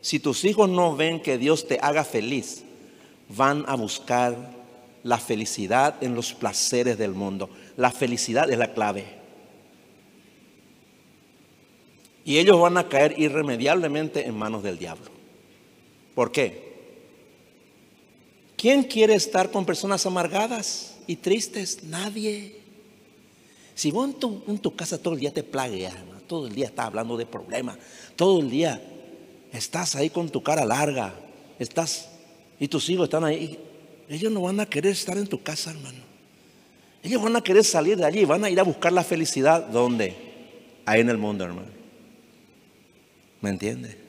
[0.00, 2.62] si tus hijos no ven que Dios te haga feliz,
[3.28, 4.36] van a buscar
[5.02, 7.50] la felicidad en los placeres del mundo.
[7.76, 9.04] La felicidad es la clave.
[12.24, 15.06] Y ellos van a caer irremediablemente en manos del diablo.
[16.14, 16.77] ¿Por qué?
[18.58, 21.84] ¿Quién quiere estar con personas amargadas y tristes?
[21.84, 22.56] Nadie.
[23.76, 24.10] Si vos
[24.48, 25.94] en tu, casa todo el día te plagueas,
[26.26, 27.78] todo el día estás hablando de problemas,
[28.16, 28.82] todo el día
[29.52, 31.14] estás ahí con tu cara larga,
[31.60, 32.08] estás
[32.58, 33.56] y tus hijos están ahí,
[34.08, 36.00] ellos no van a querer estar en tu casa, hermano.
[37.04, 39.68] Ellos van a querer salir de allí, van a ir a buscar la felicidad.
[39.68, 40.16] ¿Dónde?
[40.84, 41.68] Ahí en el mundo, hermano.
[43.40, 44.07] ¿Me entiendes?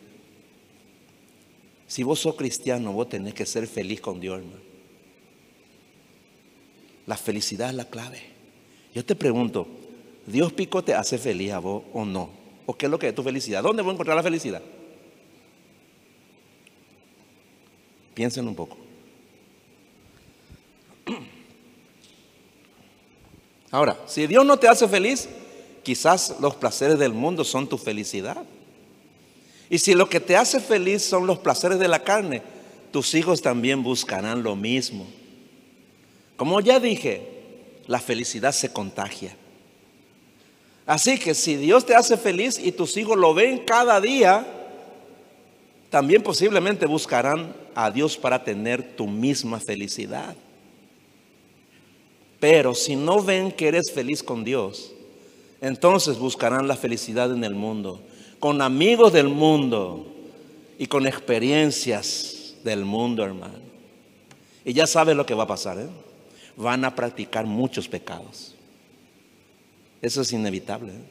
[1.89, 4.61] Si vos sos cristiano, vos tenés que ser feliz con Dios, hermano.
[7.07, 8.21] La felicidad es la clave.
[8.93, 9.67] Yo te pregunto,
[10.27, 12.29] ¿Dios pico te hace feliz a vos o no?
[12.67, 13.63] ¿O qué es lo que es tu felicidad?
[13.63, 14.61] ¿Dónde voy a encontrar la felicidad?
[18.13, 18.77] Piensen un poco.
[23.71, 25.27] Ahora, si Dios no te hace feliz,
[25.81, 28.45] quizás los placeres del mundo son tu felicidad.
[29.69, 32.41] Y si lo que te hace feliz son los placeres de la carne,
[32.91, 35.05] tus hijos también buscarán lo mismo.
[36.37, 37.21] Como ya dije,
[37.85, 39.35] la felicidad se contagia.
[40.85, 44.47] Así que si Dios te hace feliz y tus hijos lo ven cada día,
[45.89, 50.35] también posiblemente buscarán a Dios para tener tu misma felicidad.
[52.39, 54.93] Pero si no ven que eres feliz con Dios,
[55.61, 58.01] entonces buscarán la felicidad en el mundo,
[58.39, 60.05] con amigos del mundo
[60.77, 63.59] y con experiencias del mundo, hermano.
[64.63, 65.89] Y ya sabes lo que va a pasar, ¿eh?
[66.55, 68.55] Van a practicar muchos pecados.
[70.01, 70.93] Eso es inevitable.
[70.93, 71.01] ¿eh?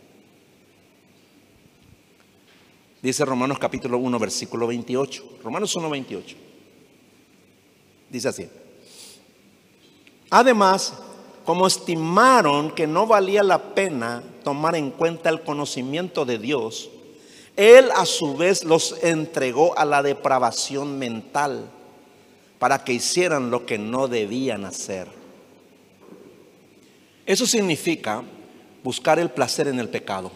[3.02, 5.38] Dice Romanos capítulo 1, versículo 28.
[5.42, 6.36] Romanos 1, 28.
[8.10, 8.48] Dice así.
[10.30, 10.94] Además,
[11.44, 16.90] como estimaron que no valía la pena tomar en cuenta el conocimiento de Dios,
[17.58, 21.68] Él a su vez los entregó a la depravación mental
[22.60, 25.08] para que hicieran lo que no debían hacer.
[27.26, 28.22] Eso significa
[28.84, 30.30] buscar el placer en el pecado.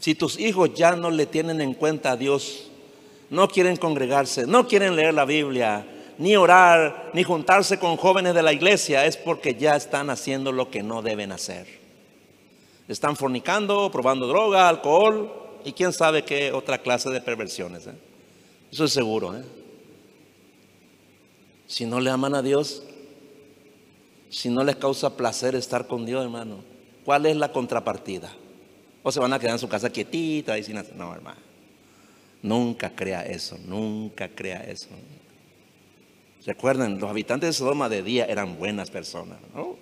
[0.00, 2.72] Si tus hijos ya no le tienen en cuenta a Dios,
[3.30, 5.86] no quieren congregarse, no quieren leer la Biblia,
[6.18, 10.72] ni orar, ni juntarse con jóvenes de la iglesia, es porque ya están haciendo lo
[10.72, 11.68] que no deben hacer.
[12.88, 17.86] Están fornicando, probando droga, alcohol y quién sabe qué otra clase de perversiones.
[17.86, 17.94] ¿eh?
[18.70, 19.36] Eso es seguro.
[19.36, 19.42] ¿eh?
[21.66, 22.82] Si no le aman a Dios,
[24.30, 26.64] si no les causa placer estar con Dios, hermano,
[27.04, 28.32] ¿cuál es la contrapartida?
[29.02, 30.96] O se van a quedar en su casa quietita y sin hacer.
[30.96, 31.40] No, hermano.
[32.42, 34.88] Nunca crea eso, nunca crea eso.
[36.44, 39.76] Recuerden, los habitantes de Sodoma de día eran buenas personas, ¿no?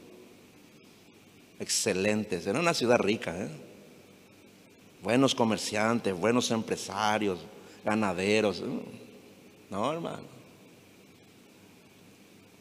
[1.59, 3.49] Excelentes, era una ciudad rica, ¿eh?
[5.03, 7.39] Buenos comerciantes, buenos empresarios,
[7.85, 8.63] ganaderos.
[9.71, 10.25] No, hermano.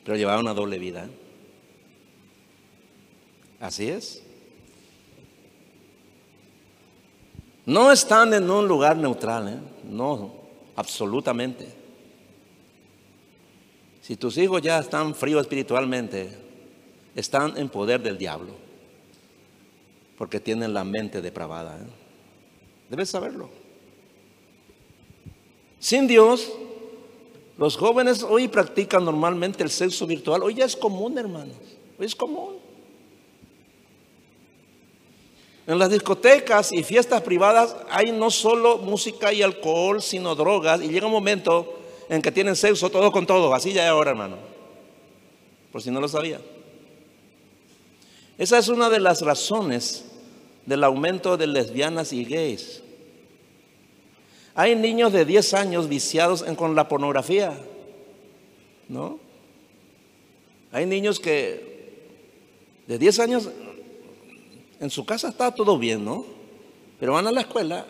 [0.03, 1.05] Pero llevaban una doble vida.
[1.05, 1.09] ¿eh?
[3.59, 4.23] Así es.
[7.65, 9.59] No están en un lugar neutral, ¿eh?
[9.83, 10.33] no,
[10.75, 11.67] absolutamente.
[14.01, 16.35] Si tus hijos ya están fríos espiritualmente,
[17.15, 18.53] están en poder del diablo,
[20.17, 21.77] porque tienen la mente depravada.
[21.77, 22.08] ¿eh?
[22.89, 23.49] Debes saberlo.
[25.79, 26.51] Sin Dios,
[27.57, 30.43] los jóvenes hoy practican normalmente el sexo virtual.
[30.43, 31.55] Hoy ya es común, hermanos.
[31.99, 32.57] Hoy es común.
[35.67, 40.81] En las discotecas y fiestas privadas hay no solo música y alcohol, sino drogas.
[40.81, 41.79] Y llega un momento
[42.09, 43.53] en que tienen sexo todo con todo.
[43.53, 44.37] Así ya es ahora, hermano.
[45.71, 46.41] Por si no lo sabía.
[48.39, 50.08] Esa es una de las razones
[50.69, 52.83] del aumento de lesbianas y gays.
[54.53, 57.57] Hay niños de 10 años viciados en, con la pornografía.
[58.87, 59.19] ¿No?
[60.71, 62.05] Hay niños que
[62.85, 63.49] de 10 años
[64.79, 66.23] en su casa está todo bien, ¿no?
[66.99, 67.87] Pero van a la escuela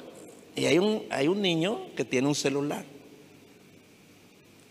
[0.56, 2.86] y hay un, hay un niño que tiene un celular.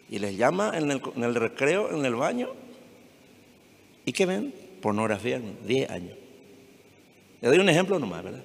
[0.08, 2.48] Y les llama en el, recreo, en el baño.
[4.06, 4.54] ¿Y qué ven?
[4.80, 6.27] Pornografía, 10 años.
[7.40, 8.42] Le doy un ejemplo nomás, ¿verdad?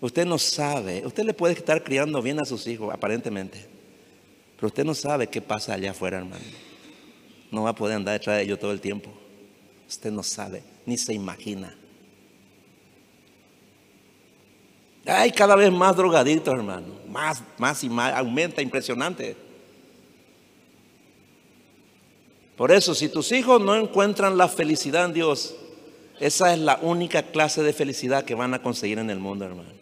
[0.00, 3.66] Usted no sabe, usted le puede estar criando bien a sus hijos, aparentemente.
[4.56, 6.44] Pero usted no sabe qué pasa allá afuera, hermano.
[7.50, 9.10] No va a poder andar detrás de ellos todo el tiempo.
[9.88, 11.76] Usted no sabe, ni se imagina.
[15.06, 16.86] Hay cada vez más drogaditos, hermano.
[17.08, 18.14] Más, más y más.
[18.14, 19.36] Aumenta, impresionante.
[22.56, 25.56] Por eso, si tus hijos no encuentran la felicidad en Dios,
[26.20, 29.78] esa es la única clase de felicidad que van a conseguir en el mundo, hermano.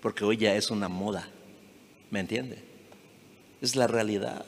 [0.00, 1.28] porque hoy ya es una moda.
[2.10, 2.62] ¿Me entiende?
[3.62, 4.44] Es la realidad.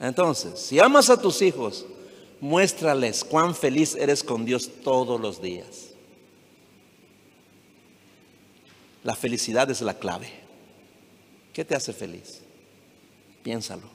[0.00, 1.86] Entonces, si amas a tus hijos,
[2.40, 5.94] muéstrales cuán feliz eres con Dios todos los días.
[9.04, 10.28] La felicidad es la clave.
[11.52, 12.40] ¿Qué te hace feliz?
[13.42, 13.93] Piénsalo.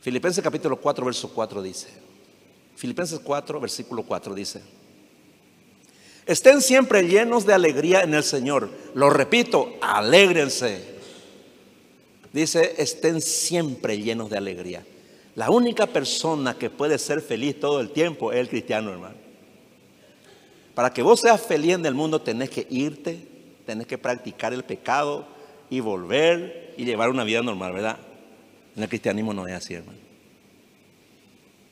[0.00, 1.88] Filipenses capítulo 4, verso 4 dice.
[2.74, 4.62] Filipenses 4, versículo 4 dice.
[6.26, 8.70] Estén siempre llenos de alegría en el Señor.
[8.94, 10.98] Lo repito, alégrense.
[12.32, 14.86] Dice, estén siempre llenos de alegría.
[15.34, 19.16] La única persona que puede ser feliz todo el tiempo es el cristiano, hermano.
[20.74, 23.26] Para que vos seas feliz en el mundo tenés que irte,
[23.66, 25.26] tenés que practicar el pecado
[25.68, 27.98] y volver y llevar una vida normal, ¿verdad?
[28.82, 29.98] El cristianismo no es así, hermano.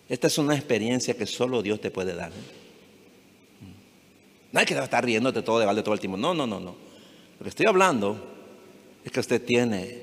[0.08, 2.30] Esta es una experiencia que solo Dios te puede dar.
[2.30, 2.58] ¿eh?
[4.52, 6.16] No hay que estar riéndote todo de balde todo el tiempo.
[6.16, 6.74] No, no, no, no.
[7.38, 8.16] Lo que estoy hablando
[9.04, 10.02] es que usted tiene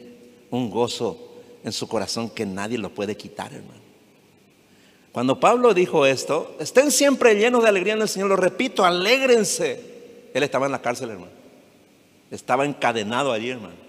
[0.52, 1.34] un gozo
[1.64, 3.86] en su corazón que nadie lo puede quitar, hermano.
[5.12, 10.30] Cuando Pablo dijo esto, estén siempre llenos de alegría en el Señor, lo repito, alégrense.
[10.34, 11.32] Él estaba en la cárcel, hermano.
[12.30, 13.85] Estaba encadenado allí, hermano.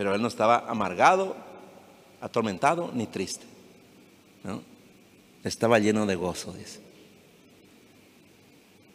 [0.00, 1.36] Pero él no estaba amargado,
[2.22, 3.44] atormentado ni triste.
[5.44, 6.80] Estaba lleno de gozo, dice.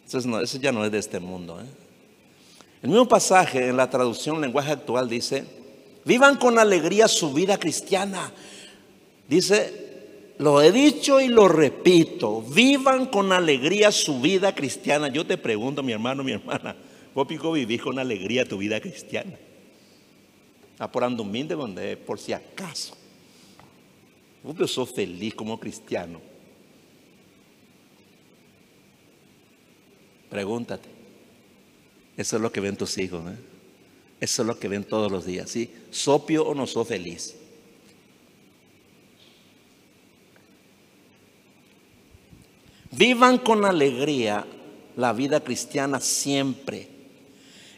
[0.04, 1.60] Eso, ya no es de este mundo.
[1.60, 1.66] ¿eh?
[2.82, 5.44] El mismo pasaje en la traducción lenguaje actual dice,
[6.04, 8.32] vivan con alegría su vida cristiana.
[9.28, 15.06] Dice, lo he dicho y lo repito, vivan con alegría su vida cristiana.
[15.06, 16.74] Yo te pregunto, mi hermano, mi hermana,
[17.14, 19.45] vos pico vivís con alegría tu vida cristiana.
[20.78, 22.96] A por humilde donde por si acaso.
[24.42, 26.20] Vos sos feliz como cristiano.
[30.30, 30.88] Pregúntate.
[32.16, 33.22] Eso es lo que ven tus hijos.
[33.30, 33.36] ¿eh?
[34.20, 35.50] Eso es lo que ven todos los días.
[35.50, 35.70] ¿sí?
[35.90, 37.34] ¿Sopio o no sos feliz?
[42.92, 44.46] Vivan con alegría
[44.96, 46.88] la vida cristiana siempre.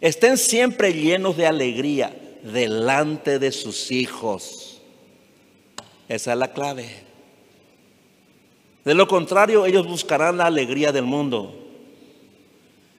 [0.01, 4.81] Estén siempre llenos de alegría delante de sus hijos.
[6.09, 6.89] Esa es la clave.
[8.85, 11.55] De lo contrario, ellos buscarán la alegría del mundo.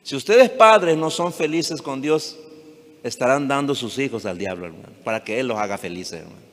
[0.04, 2.38] Si ustedes padres no son felices con Dios,
[3.04, 6.50] estarán dando sus hijos al diablo, hermano, para que Él los haga felices, hermano.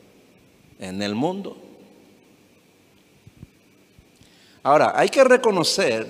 [0.78, 1.56] En el mundo.
[4.62, 6.06] Ahora, hay que reconocer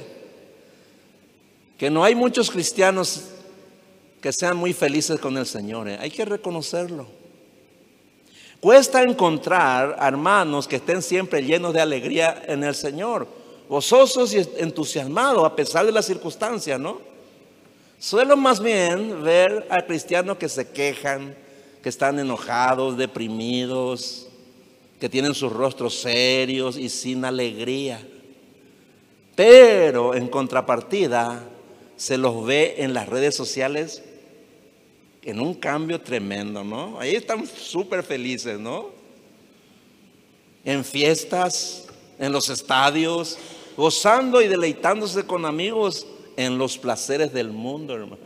[1.76, 3.30] que no hay muchos cristianos
[4.26, 5.88] que sean muy felices con el Señor.
[5.88, 5.98] ¿eh?
[6.00, 7.06] Hay que reconocerlo.
[8.58, 13.28] Cuesta encontrar hermanos que estén siempre llenos de alegría en el Señor,
[13.68, 17.00] gozosos y entusiasmados a pesar de las circunstancias, ¿no?
[18.00, 21.36] Suelo más bien ver a cristianos que se quejan,
[21.80, 24.26] que están enojados, deprimidos,
[24.98, 28.04] que tienen sus rostros serios y sin alegría.
[29.36, 31.44] Pero en contrapartida
[31.96, 34.02] se los ve en las redes sociales
[35.26, 37.00] en un cambio tremendo, ¿no?
[37.00, 38.90] Ahí están súper felices, ¿no?
[40.64, 43.36] En fiestas, en los estadios,
[43.76, 46.06] gozando y deleitándose con amigos
[46.36, 48.22] en los placeres del mundo, hermano.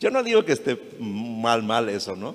[0.00, 2.34] Yo no digo que esté mal, mal eso, ¿no?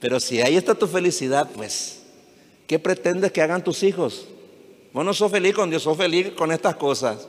[0.00, 2.04] Pero si ahí está tu felicidad, pues,
[2.66, 4.26] ¿qué pretendes que hagan tus hijos?
[4.94, 7.28] Vos no sos feliz con Dios, sos feliz con estas cosas.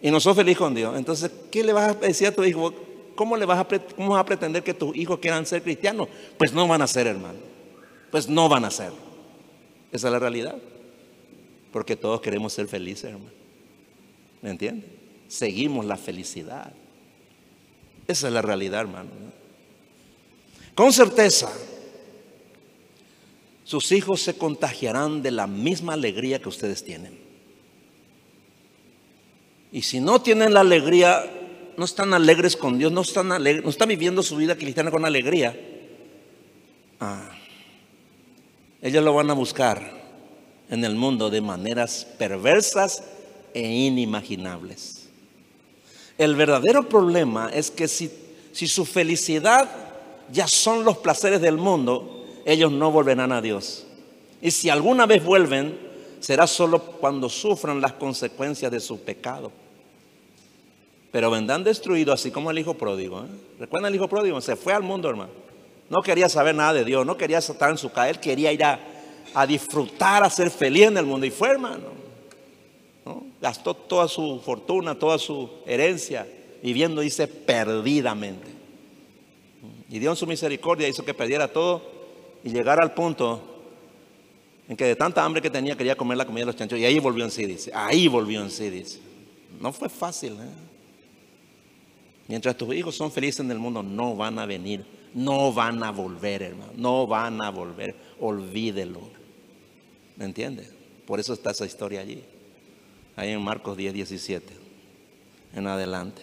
[0.00, 0.96] Y no sos feliz con Dios.
[0.96, 2.74] Entonces, ¿qué le vas a decir a tu hijo?
[3.14, 6.08] ¿Cómo, le vas a, cómo vas a pretender que tus hijos quieran ser cristianos?
[6.38, 7.38] Pues no van a ser, hermano.
[8.10, 8.92] Pues no van a ser.
[9.90, 10.56] Esa es la realidad.
[11.72, 13.30] Porque todos queremos ser felices, hermano.
[14.40, 15.02] ¿Me entiendes?
[15.32, 16.74] seguimos la felicidad.
[18.06, 19.08] Esa es la realidad, hermano.
[20.74, 21.50] Con certeza,
[23.64, 27.18] sus hijos se contagiarán de la misma alegría que ustedes tienen.
[29.72, 31.24] Y si no tienen la alegría,
[31.76, 35.58] no están alegres con Dios, no están, no están viviendo su vida cristiana con alegría,
[37.00, 37.30] ah,
[38.80, 40.02] ellos lo van a buscar
[40.68, 43.04] en el mundo de maneras perversas
[43.54, 45.08] e inimaginables.
[46.18, 48.10] El verdadero problema es que si,
[48.52, 49.68] si su felicidad
[50.32, 53.86] ya son los placeres del mundo, ellos no volverán a Dios.
[54.40, 55.78] Y si alguna vez vuelven,
[56.20, 59.52] será solo cuando sufran las consecuencias de su pecado.
[61.12, 63.20] Pero vendrán destruidos así como el hijo pródigo.
[63.20, 63.28] ¿eh?
[63.60, 64.40] ¿Recuerdan el hijo pródigo?
[64.40, 65.30] Se fue al mundo, hermano.
[65.90, 68.64] No quería saber nada de Dios, no quería estar en su casa, él quería ir
[68.64, 68.80] a,
[69.46, 71.26] disfrutar, a ser feliz en el mundo.
[71.26, 71.84] Y fue, hermano.
[73.04, 73.24] ¿no?
[73.42, 76.26] Gastó toda su fortuna, toda su herencia,
[76.62, 78.48] viviendo, dice, perdidamente.
[79.90, 81.82] Y Dios en su misericordia hizo que perdiera todo
[82.42, 83.42] y llegara al punto
[84.66, 86.78] en que de tanta hambre que tenía quería comer la comida de los chanchos.
[86.78, 87.70] Y ahí volvió en sí, dice.
[87.74, 89.00] Ahí volvió en sí, dice.
[89.60, 90.32] No fue fácil.
[90.32, 90.71] ¿eh?
[92.28, 94.84] Mientras tus hijos son felices en el mundo, no van a venir.
[95.14, 96.72] No van a volver, hermano.
[96.76, 97.94] No van a volver.
[98.20, 99.00] Olvídelo.
[100.16, 100.72] ¿Me entiendes?
[101.06, 102.22] Por eso está esa historia allí.
[103.16, 104.54] Ahí en Marcos 10, 17.
[105.54, 106.22] En adelante.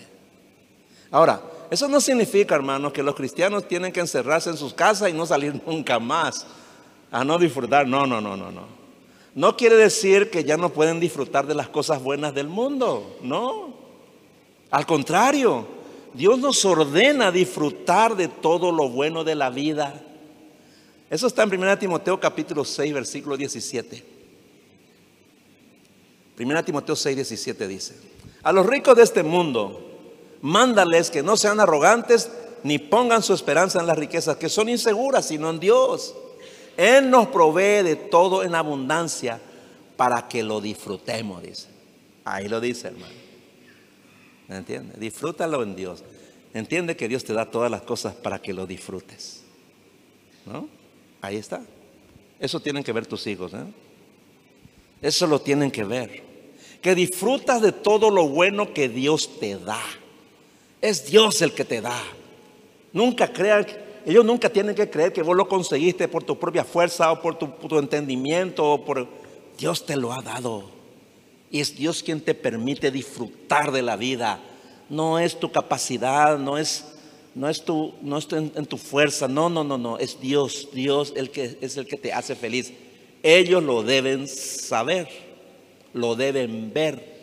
[1.11, 5.13] Ahora, eso no significa, hermanos, que los cristianos tienen que encerrarse en sus casas y
[5.13, 6.47] no salir nunca más
[7.11, 7.87] a no disfrutar.
[7.87, 8.79] No, no, no, no, no.
[9.35, 13.17] No quiere decir que ya no pueden disfrutar de las cosas buenas del mundo.
[13.21, 13.75] No.
[14.71, 15.67] Al contrario,
[16.13, 20.01] Dios nos ordena disfrutar de todo lo bueno de la vida.
[21.09, 24.05] Eso está en 1 Timoteo capítulo 6, versículo 17.
[26.39, 27.95] 1 Timoteo 6, 17 dice,
[28.43, 29.89] a los ricos de este mundo,
[30.41, 32.31] mándales que no sean arrogantes
[32.63, 36.15] ni pongan su esperanza en las riquezas, que son inseguras, sino en Dios.
[36.77, 39.39] Él nos provee de todo en abundancia
[39.97, 41.67] para que lo disfrutemos, dice.
[42.23, 43.28] Ahí lo dice, hermano.
[44.49, 44.95] ¿Me entiende?
[44.99, 46.03] Disfrútalo en Dios.
[46.53, 49.43] Entiende que Dios te da todas las cosas para que lo disfrutes.
[50.45, 50.67] ¿No?
[51.21, 51.61] Ahí está.
[52.39, 53.53] Eso tienen que ver tus hijos.
[53.53, 53.63] ¿eh?
[55.03, 56.23] Eso lo tienen que ver.
[56.81, 59.81] Que disfrutas de todo lo bueno que Dios te da.
[60.81, 62.01] Es Dios el que te da.
[62.91, 63.67] Nunca crean,
[64.03, 67.37] ellos nunca tienen que creer que vos lo conseguiste por tu propia fuerza o por
[67.37, 69.07] tu, tu entendimiento o por
[69.59, 70.78] Dios te lo ha dado.
[71.51, 74.39] Y es Dios quien te permite disfrutar de la vida.
[74.89, 76.85] No es tu capacidad, no es,
[77.35, 79.27] no es, tu, no es en, tu fuerza.
[79.27, 79.97] No, no, no, no.
[79.97, 80.69] Es Dios.
[80.73, 82.71] Dios el que, es el que te hace feliz.
[83.23, 85.07] Ellos lo deben saber,
[85.93, 87.19] lo deben ver.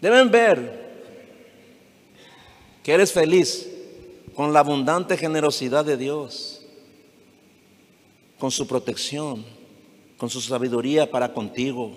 [0.00, 0.86] Deben ver
[2.82, 3.68] que eres feliz
[4.36, 6.62] con la abundante generosidad de Dios,
[8.38, 9.44] con su protección,
[10.16, 11.92] con su sabiduría para contigo.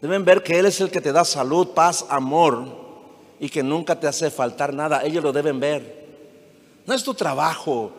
[0.00, 2.84] Deben ver que Él es el que te da salud, paz, amor
[3.40, 5.02] y que nunca te hace faltar nada.
[5.04, 6.04] Ellos lo deben ver.
[6.86, 7.92] No es tu trabajo,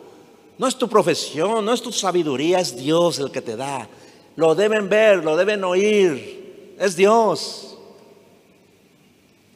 [0.58, 3.88] no es tu profesión, no es tu sabiduría, es Dios el que te da.
[4.36, 6.76] Lo deben ver, lo deben oír.
[6.78, 7.76] Es Dios.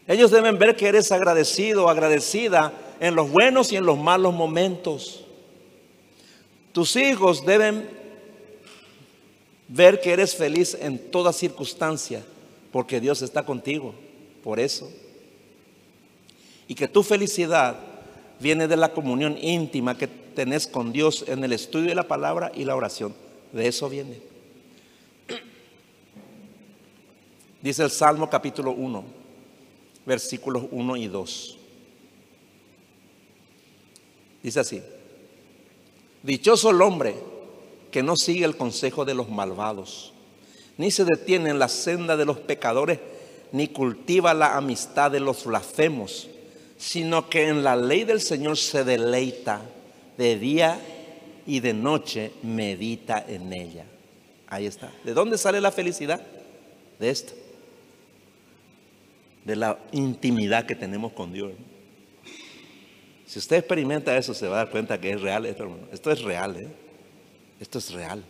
[0.06, 5.24] Ellos deben ver que eres agradecido, agradecida en los buenos y en los malos momentos.
[6.72, 7.99] Tus hijos deben
[9.70, 12.22] ver que eres feliz en toda circunstancia,
[12.72, 13.94] porque Dios está contigo,
[14.42, 14.90] por eso.
[16.68, 17.78] Y que tu felicidad
[18.40, 22.52] viene de la comunión íntima que tenés con Dios en el estudio de la palabra
[22.54, 23.14] y la oración.
[23.52, 24.20] De eso viene.
[27.62, 29.20] Dice el Salmo capítulo 1
[30.10, 31.58] versículos 1 y 2.
[34.42, 34.82] Dice así,
[36.22, 37.14] dichoso el hombre
[37.90, 40.12] que no sigue el consejo de los malvados,
[40.76, 42.98] ni se detiene en la senda de los pecadores,
[43.52, 46.28] ni cultiva la amistad de los blasfemos,
[46.78, 49.60] sino que en la ley del Señor se deleita
[50.16, 50.80] de día
[51.46, 53.84] y de noche medita en ella.
[54.46, 54.92] Ahí está.
[55.04, 56.20] ¿De dónde sale la felicidad?
[56.98, 57.34] De esto
[59.44, 61.52] de la intimidad que tenemos con Dios.
[63.26, 65.82] Si usted experimenta eso, se va a dar cuenta que es real esto, hermano.
[65.92, 66.68] Esto es real, ¿eh?
[67.60, 68.24] Esto es real.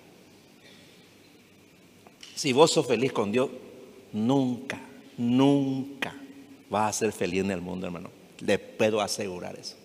[2.35, 3.49] Si vos sos feliz con Dios,
[4.13, 4.81] nunca,
[5.17, 6.15] nunca
[6.69, 8.11] vas a ser feliz en el mundo, hermano.
[8.41, 9.77] Le puedo asegurar eso.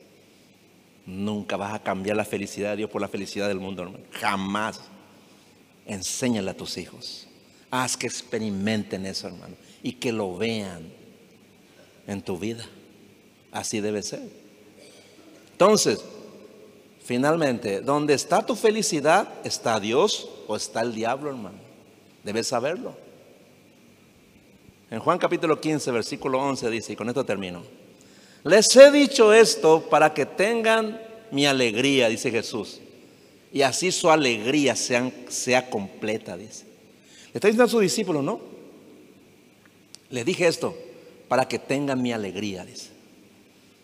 [1.06, 4.04] Nunca vas a cambiar la felicidad de Dios por la felicidad del mundo, hermano.
[4.14, 4.82] Jamás.
[5.86, 7.28] Enséñale a tus hijos.
[7.70, 9.56] Haz que experimenten eso, hermano.
[9.84, 10.92] Y que lo vean
[12.08, 12.66] en tu vida.
[13.52, 14.28] Así debe ser.
[15.52, 16.04] Entonces,
[17.06, 19.30] finalmente, ¿dónde está tu felicidad?
[19.44, 21.60] ¿Está Dios o está el diablo, hermano?
[22.24, 22.96] Debes saberlo.
[24.90, 27.64] En Juan capítulo 15, versículo 11 dice, y con esto termino,
[28.44, 31.00] les he dicho esto para que tengan
[31.32, 32.80] mi alegría, dice Jesús,
[33.52, 36.66] y así su alegría sea, sea completa, dice.
[37.34, 38.40] Le está diciendo a sus discípulos, ¿no?
[40.10, 40.76] Les dije esto
[41.28, 42.90] para que tengan mi alegría, dice.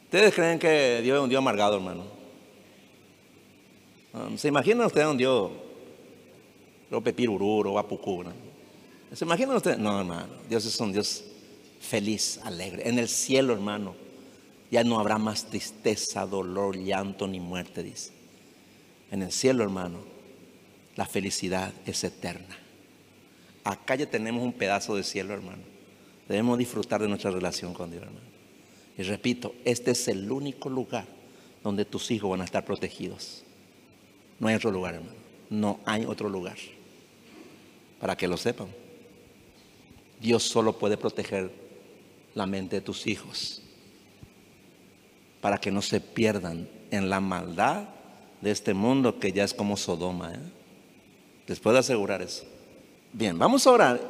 [0.05, 2.20] ¿Ustedes creen que Dios es un Dios amargado, hermano?
[4.13, 5.51] Um, ¿Se imaginan ustedes un Dios
[6.89, 8.25] Rope Pirururo Apucú?
[9.13, 9.77] ¿Se imaginan ustedes?
[9.77, 10.27] No, hermano.
[10.49, 11.23] Dios es un Dios
[11.79, 12.87] feliz, alegre.
[12.87, 13.95] En el cielo, hermano,
[14.69, 18.11] ya no habrá más tristeza, dolor, llanto ni muerte, dice.
[19.11, 19.99] En el cielo, hermano,
[20.95, 22.57] la felicidad es eterna.
[23.63, 25.63] Acá ya tenemos un pedazo de cielo, hermano.
[26.27, 28.25] Debemos disfrutar de nuestra relación con Dios, hermano.
[28.97, 31.05] Y repito, este es el único lugar
[31.63, 33.43] donde tus hijos van a estar protegidos.
[34.41, 35.13] No hay otro lugar, hermano.
[35.51, 36.57] No hay otro lugar.
[37.99, 38.67] Para que lo sepan.
[40.19, 41.51] Dios solo puede proteger
[42.33, 43.61] la mente de tus hijos.
[45.41, 47.83] Para que no se pierdan en la maldad
[48.41, 50.33] de este mundo que ya es como Sodoma.
[50.33, 50.39] ¿eh?
[51.45, 52.43] Les puedo asegurar eso.
[53.13, 54.01] Bien, vamos a orar.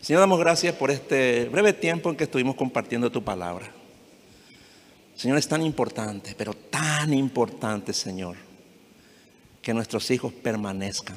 [0.00, 3.68] Señor, damos gracias por este breve tiempo en que estuvimos compartiendo tu palabra.
[5.16, 8.36] Señor, es tan importante, pero tan importante, Señor,
[9.70, 11.16] que nuestros hijos permanezcan.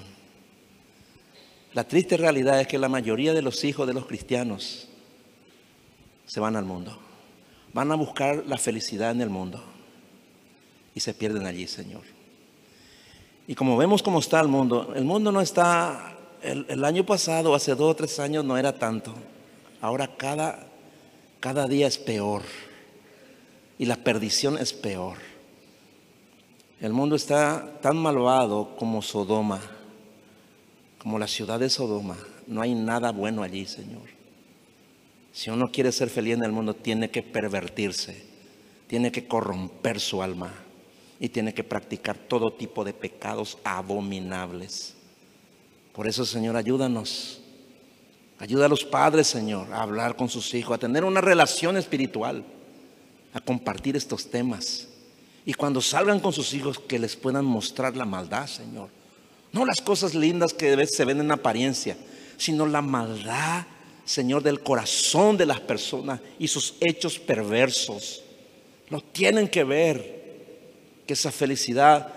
[1.74, 4.88] La triste realidad es que la mayoría de los hijos de los cristianos
[6.28, 6.96] se van al mundo.
[7.74, 9.60] Van a buscar la felicidad en el mundo
[10.94, 12.04] y se pierden allí, Señor.
[13.48, 17.74] Y como vemos cómo está el mundo, el mundo no está, el, año pasado, hace
[17.74, 19.16] dos o tres años no era tanto.
[19.82, 20.68] Ahora cada,
[21.40, 22.44] cada día es peor
[23.80, 25.33] y la perdición es peor.
[26.84, 29.62] El mundo está tan malvado como Sodoma,
[30.98, 32.18] como la ciudad de Sodoma.
[32.46, 34.02] No hay nada bueno allí, Señor.
[35.32, 38.26] Si uno quiere ser feliz en el mundo, tiene que pervertirse,
[38.88, 40.54] tiene que corromper su alma
[41.22, 44.96] y tiene que practicar todo tipo de pecados abominables.
[45.94, 47.40] Por eso, Señor, ayúdanos.
[48.40, 52.44] Ayuda a los padres, Señor, a hablar con sus hijos, a tener una relación espiritual
[53.34, 54.90] a compartir estos temas.
[55.46, 58.90] Y cuando salgan con sus hijos, que les puedan mostrar la maldad, Señor.
[59.52, 61.98] No las cosas lindas que veces se ven en apariencia,
[62.38, 63.66] sino la maldad,
[64.06, 68.24] Señor, del corazón de las personas y sus hechos perversos.
[68.90, 70.24] No tienen que ver
[71.06, 72.08] que esa felicidad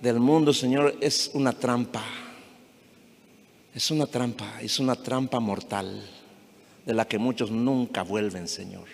[0.00, 2.04] del mundo, Señor, es una trampa.
[3.74, 6.02] Es una trampa, es una trampa mortal
[6.86, 8.86] de la que muchos nunca vuelven, Señor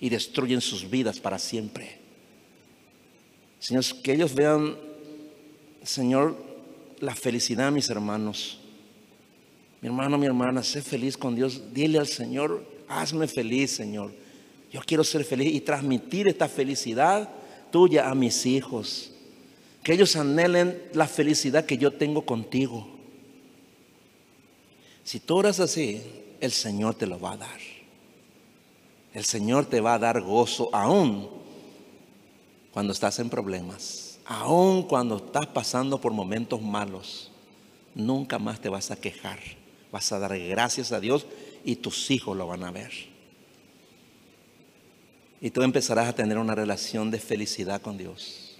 [0.00, 1.98] y destruyen sus vidas para siempre.
[3.58, 4.76] Señor, que ellos vean,
[5.82, 6.36] Señor,
[7.00, 8.58] la felicidad, mis hermanos.
[9.80, 11.72] Mi hermano, mi hermana, sé feliz con Dios.
[11.72, 14.12] Dile al Señor, hazme feliz, Señor.
[14.72, 17.28] Yo quiero ser feliz y transmitir esta felicidad
[17.70, 19.12] tuya a mis hijos.
[19.82, 22.86] Que ellos anhelen la felicidad que yo tengo contigo.
[25.04, 26.02] Si tú oras así,
[26.40, 27.60] el Señor te lo va a dar.
[29.14, 31.35] El Señor te va a dar gozo aún
[32.76, 37.30] cuando estás en problemas, aún cuando estás pasando por momentos malos.
[37.94, 39.38] Nunca más te vas a quejar.
[39.90, 41.24] Vas a dar gracias a Dios
[41.64, 42.92] y tus hijos lo van a ver.
[45.40, 48.58] Y tú empezarás a tener una relación de felicidad con Dios.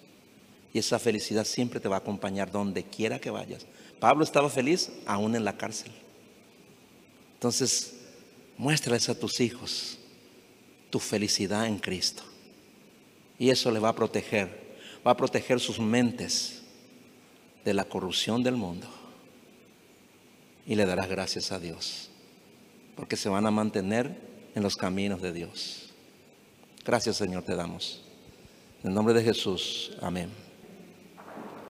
[0.72, 3.66] Y esa felicidad siempre te va a acompañar donde quiera que vayas.
[4.00, 5.92] Pablo estaba feliz aún en la cárcel.
[7.34, 7.98] Entonces,
[8.56, 9.98] muéstrales a tus hijos
[10.88, 12.22] tu felicidad en Cristo.
[13.38, 14.76] Y eso le va a proteger,
[15.06, 16.62] va a proteger sus mentes
[17.64, 18.86] de la corrupción del mundo.
[20.66, 22.10] Y le darás gracias a Dios,
[22.96, 24.16] porque se van a mantener
[24.54, 25.90] en los caminos de Dios.
[26.84, 28.02] Gracias Señor te damos.
[28.82, 30.45] En el nombre de Jesús, amén.